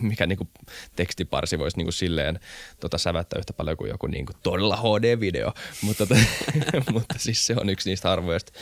mikä 0.00 0.26
niinku 0.26 0.48
tekstiparsi 0.96 1.58
voisi 1.58 1.76
niinku 1.76 1.92
silleen 1.92 2.40
tota 2.80 2.98
sävättää 2.98 3.38
yhtä 3.38 3.52
paljon 3.52 3.76
kuin 3.76 3.88
joku 3.88 4.06
niinku 4.06 4.32
todella 4.42 4.76
HD-video, 4.76 5.52
mutta, 5.86 6.06
tota, 6.06 6.20
mutta 6.92 7.14
siis 7.18 7.46
se 7.46 7.54
on 7.60 7.70
yksi 7.70 7.90
niistä 7.90 8.08
harvoista, 8.08 8.52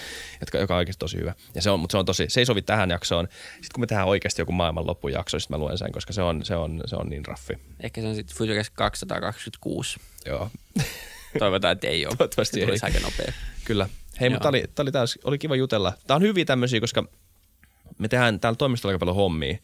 jotka, 0.41 0.59
joka 0.59 0.75
on 0.75 0.79
oikeasti 0.79 1.01
tosi 1.01 1.17
hyvä. 1.17 1.35
Ja 1.55 1.63
se 1.63 1.71
on, 1.71 1.81
mutta 1.81 1.93
se 1.93 1.99
on 1.99 2.07
tosi, 2.07 2.27
se 2.29 2.41
ei 2.41 2.47
sovi 2.47 2.63
tähän 2.63 2.91
jaksoon. 2.91 3.29
Sitten 3.51 3.69
kun 3.75 3.83
me 3.83 3.87
tehdään 3.87 4.09
oikeasti 4.09 4.43
joku 4.43 4.53
maailmanloppujakso, 4.53 5.39
sitten 5.39 5.59
mä 5.59 5.65
luen 5.65 5.79
sen, 5.79 5.93
koska 5.93 6.13
se 6.13 6.23
on, 6.23 6.45
se 6.45 6.57
on, 6.57 6.83
se 6.87 6.97
on 6.97 7.09
niin 7.09 7.27
raffi. 7.27 7.59
Ehkä 7.81 8.01
se 8.01 8.07
on 8.07 8.15
sitten 8.15 8.37
Futurecast 8.37 8.73
226. 8.75 10.01
Joo. 10.27 10.51
Toivotaan, 11.39 11.73
että 11.73 11.87
ei 11.87 12.07
ole. 12.07 12.17
Toivottavasti 12.17 12.63
ei. 12.63 12.79
aika 12.83 13.01
nopea. 13.01 13.33
Kyllä. 13.65 13.89
Hei, 14.21 14.31
mutta 14.31 14.49
oli, 14.49 14.65
tää 14.93 15.03
oli, 15.03 15.09
oli 15.25 15.39
kiva 15.39 15.57
jutella. 15.57 15.93
Tää 16.07 16.17
on 16.17 16.23
hyviä 16.23 16.45
tämmöisiä, 16.45 16.81
koska 16.81 17.05
me 17.99 18.09
tehdään 18.09 18.41
täällä 18.41 18.57
toimistolla 18.57 18.91
aika 18.91 18.99
paljon 18.99 19.17
hommia. 19.17 19.59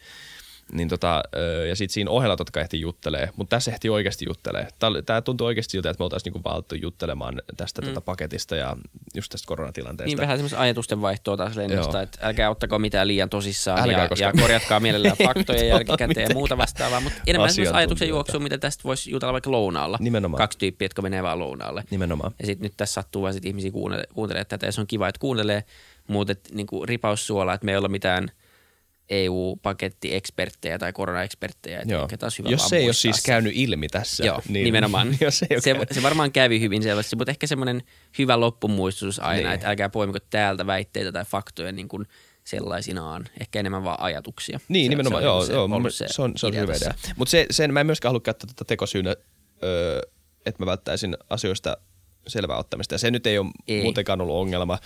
Niin 0.72 0.88
tota, 0.88 1.22
ja 1.68 1.76
sitten 1.76 1.94
siinä 1.94 2.10
ohella 2.10 2.36
totta 2.36 2.50
kai 2.52 2.62
ehti 2.62 2.80
juttelee, 2.80 3.28
mutta 3.36 3.56
tässä 3.56 3.70
ehti 3.70 3.90
oikeasti 3.90 4.24
juttelee. 4.28 4.68
Tämä 5.06 5.22
tuntuu 5.22 5.46
oikeasti 5.46 5.72
siltä, 5.72 5.90
että 5.90 6.00
me 6.00 6.04
oltaisiin 6.04 6.32
niinku 6.32 6.50
valttu 6.50 6.74
juttelemaan 6.74 7.42
tästä 7.56 7.82
mm. 7.82 7.88
tota 7.88 8.00
paketista 8.00 8.56
ja 8.56 8.76
just 9.14 9.30
tästä 9.30 9.46
koronatilanteesta. 9.46 10.08
Niin 10.08 10.18
vähän 10.18 10.36
semmoista 10.36 10.60
ajatusten 10.60 11.00
vaihtoa 11.02 11.36
taas 11.36 11.56
lennosta, 11.56 12.02
että 12.02 12.18
älkää 12.22 12.50
ottako 12.50 12.78
mitään 12.78 13.08
liian 13.08 13.30
tosissaan 13.30 13.78
Älkää, 13.78 14.02
ja, 14.02 14.08
koska- 14.08 14.24
ja 14.24 14.32
korjatkaa 14.32 14.80
mielellään 14.80 15.16
faktoja 15.34 15.64
jälkikäteen 15.64 16.28
ja 16.28 16.34
muuta 16.34 16.58
vastaavaa, 16.58 17.00
mutta 17.00 17.20
enemmän 17.26 17.52
semmoista 17.52 17.76
ajatuksen 17.76 18.08
juoksua, 18.08 18.40
mitä 18.40 18.58
tästä 18.58 18.84
voisi 18.84 19.10
jutella 19.10 19.32
vaikka 19.32 19.50
lounaalla. 19.50 19.98
Nimenomaan. 20.00 20.38
Kaksi 20.38 20.58
tyyppiä, 20.58 20.84
jotka 20.84 21.02
menee 21.02 21.22
vaan 21.22 21.38
lounaalle. 21.38 21.84
Nimenomaan. 21.90 22.32
Ja 22.38 22.46
sitten 22.46 22.62
nyt 22.62 22.74
tässä 22.76 22.94
sattuu 22.94 23.22
vaan 23.22 23.34
sit 23.34 23.46
ihmisiä 23.46 23.70
kuuntelemaan, 23.70 24.14
kuuntelemaan 24.14 24.46
tätä, 24.46 24.66
ja 24.66 24.72
se 24.72 24.80
on 24.80 24.86
kiva, 24.86 25.08
että 25.08 25.18
kuuntelee, 25.18 25.64
mutta 26.06 26.32
et, 26.32 26.48
niinku, 26.52 26.86
ripaus 26.86 27.26
suola, 27.26 27.54
että 27.54 27.64
me 27.64 27.72
ei 27.72 27.78
olla 27.78 27.88
mitään 27.88 28.30
EU-pakettieksperttejä 29.10 30.78
tai 30.78 30.92
koronaeksperttejä. 30.92 31.80
Et 31.80 31.88
Joo. 31.90 32.08
taas 32.18 32.38
hyvä 32.38 32.48
Jos 32.48 32.68
se 32.68 32.76
ei 32.76 32.84
ole 32.84 32.92
siis 32.92 33.16
se. 33.16 33.22
käynyt 33.26 33.52
ilmi 33.56 33.88
tässä. 33.88 34.24
Joo, 34.26 34.42
niin, 34.48 34.64
nimenomaan. 34.64 35.16
Jos 35.20 35.38
se, 35.38 35.46
ei 35.50 35.60
se, 35.60 35.70
käynyt. 35.70 35.88
se 35.92 36.02
varmaan 36.02 36.32
kävi 36.32 36.60
hyvin 36.60 36.82
selvästi, 36.82 37.16
mutta 37.16 37.30
ehkä 37.30 37.46
semmoinen 37.46 37.82
hyvä 38.18 38.40
loppumuistutus 38.40 39.18
aina, 39.20 39.42
Niin. 39.48 39.54
että 39.54 39.68
älkää 39.68 39.88
poimiko 39.88 40.18
täältä 40.30 40.66
väitteitä 40.66 41.12
tai 41.12 41.24
faktoja 41.24 41.72
niin 41.72 41.88
kuin 41.88 42.06
sellaisinaan. 42.44 43.24
Ehkä 43.40 43.60
enemmän 43.60 43.84
vaan 43.84 44.00
ajatuksia. 44.00 44.60
Niin, 44.68 44.84
se, 44.86 44.88
nimenomaan. 44.88 45.22
se 45.22 45.28
on 45.28 45.34
joo, 45.34 45.40
niinku 45.40 45.52
joo, 45.54 45.64
ollut 45.64 45.82
mun- 45.82 45.90
se, 45.90 46.22
on, 46.22 46.32
se 46.36 46.46
on 46.46 46.54
hyvä 46.56 46.74
idea. 46.76 46.94
Mutta 47.16 47.30
se, 47.30 47.46
sen 47.50 47.72
mä 47.72 47.80
en 47.80 47.86
myöskään 47.86 48.10
halua 48.10 48.20
käyttää 48.20 48.46
tätä 48.46 48.64
tekosyynä, 48.64 49.16
öö, 49.62 50.00
että 50.46 50.62
mä 50.62 50.66
välttäisin 50.66 51.16
asioista 51.30 51.76
selvää 52.26 52.56
ottamista. 52.58 52.94
Ja 52.94 52.98
se 52.98 53.10
nyt 53.10 53.26
ei 53.26 53.38
ole 53.38 53.50
Ei. 53.68 53.82
muutenkaan 53.82 54.20
ollut 54.20 54.36
ongelma. 54.36 54.78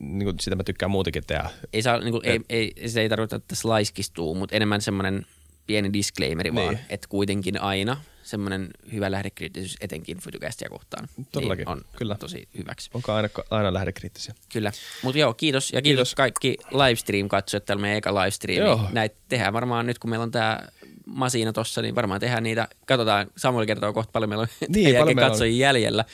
Niin 0.00 0.24
kuin 0.24 0.36
sitä 0.40 0.56
mä 0.56 0.64
tykkään 0.64 0.90
muutenkin 0.90 1.22
tehdä. 1.26 1.50
Ei, 1.72 1.82
saa, 1.82 1.98
niin 1.98 2.12
kuin, 2.12 2.26
ei, 2.26 2.40
ei, 2.48 2.88
se 2.88 3.00
ei 3.00 3.08
tarkoita, 3.08 3.36
että 3.36 3.48
tässä 3.48 3.68
laiskistuu, 3.68 4.34
mutta 4.34 4.56
enemmän 4.56 4.80
semmoinen 4.80 5.26
pieni 5.66 5.92
disclaimeri 5.92 6.50
niin. 6.50 6.54
vaan, 6.64 6.74
Niin. 6.74 6.84
että 6.88 7.08
kuitenkin 7.08 7.60
aina 7.60 7.96
semmoinen 8.22 8.68
hyvä 8.92 9.10
lähdekriittisyys 9.10 9.76
etenkin 9.80 10.18
Futucastia 10.18 10.68
kohtaan 10.68 11.08
Todellakin, 11.32 11.62
niin 11.64 11.68
on 11.72 11.82
kyllä. 11.96 12.14
tosi 12.14 12.48
hyväksi. 12.58 12.90
Onko 12.94 13.12
aina, 13.12 13.28
aina 13.50 13.74
lähdekriittisiä? 13.74 14.34
Kyllä. 14.52 14.72
Mutta 15.02 15.18
joo, 15.18 15.34
kiitos. 15.34 15.72
Ja 15.72 15.82
kiitos, 15.82 15.98
Kiitos. 16.08 16.14
kaikki 16.14 16.56
livestream-katsojat, 16.70 17.64
täällä 17.64 17.80
meidän 17.80 17.98
eka 17.98 18.14
livestreami. 18.14 18.66
Joo. 18.68 18.80
Näitä 18.92 19.16
tehdään 19.28 19.52
varmaan 19.52 19.86
nyt, 19.86 19.98
kun 19.98 20.10
meillä 20.10 20.22
on 20.24 20.30
tämä 20.30 20.60
Masina 21.06 21.52
tossa, 21.52 21.82
niin 21.82 21.94
varmaan 21.94 22.20
tehdään 22.20 22.42
niitä. 22.42 22.68
Katsotaan, 22.86 23.26
Samuel 23.36 23.66
kertoo 23.66 23.92
kohta 23.92 24.12
paljon 24.12 24.28
meillä 24.28 24.42
on 24.42 24.48
Niin, 24.60 24.72
niin, 24.72 24.96
paljon 24.96 25.16
meillä 25.16 25.32
on. 25.32 25.56
jäljellä. 25.58 26.04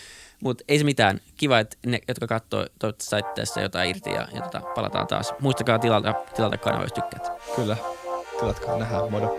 Mutta 0.43 0.65
ei 0.69 0.79
se 0.79 0.85
mitään. 0.85 1.21
Kiva, 1.37 1.59
että 1.59 1.77
ne, 1.87 2.01
jotka 2.09 2.27
katsoo, 2.27 2.67
toivottavasti 2.79 3.11
saitte 3.11 3.41
tässä 3.41 3.61
jotain 3.61 3.91
irti 3.91 4.11
ja, 4.11 4.29
ja 4.35 4.41
tota, 4.41 4.61
palataan 4.61 5.07
taas. 5.07 5.35
Muistakaa 5.41 5.79
tilata, 5.79 6.15
tilata 6.37 6.59
kanava, 6.59 6.83
jos 6.83 6.93
tykkäät. 6.93 7.29
Kyllä. 7.57 7.77
Tilatkaa, 8.41 8.79
nähdään, 8.79 9.11
moro. 9.11 9.39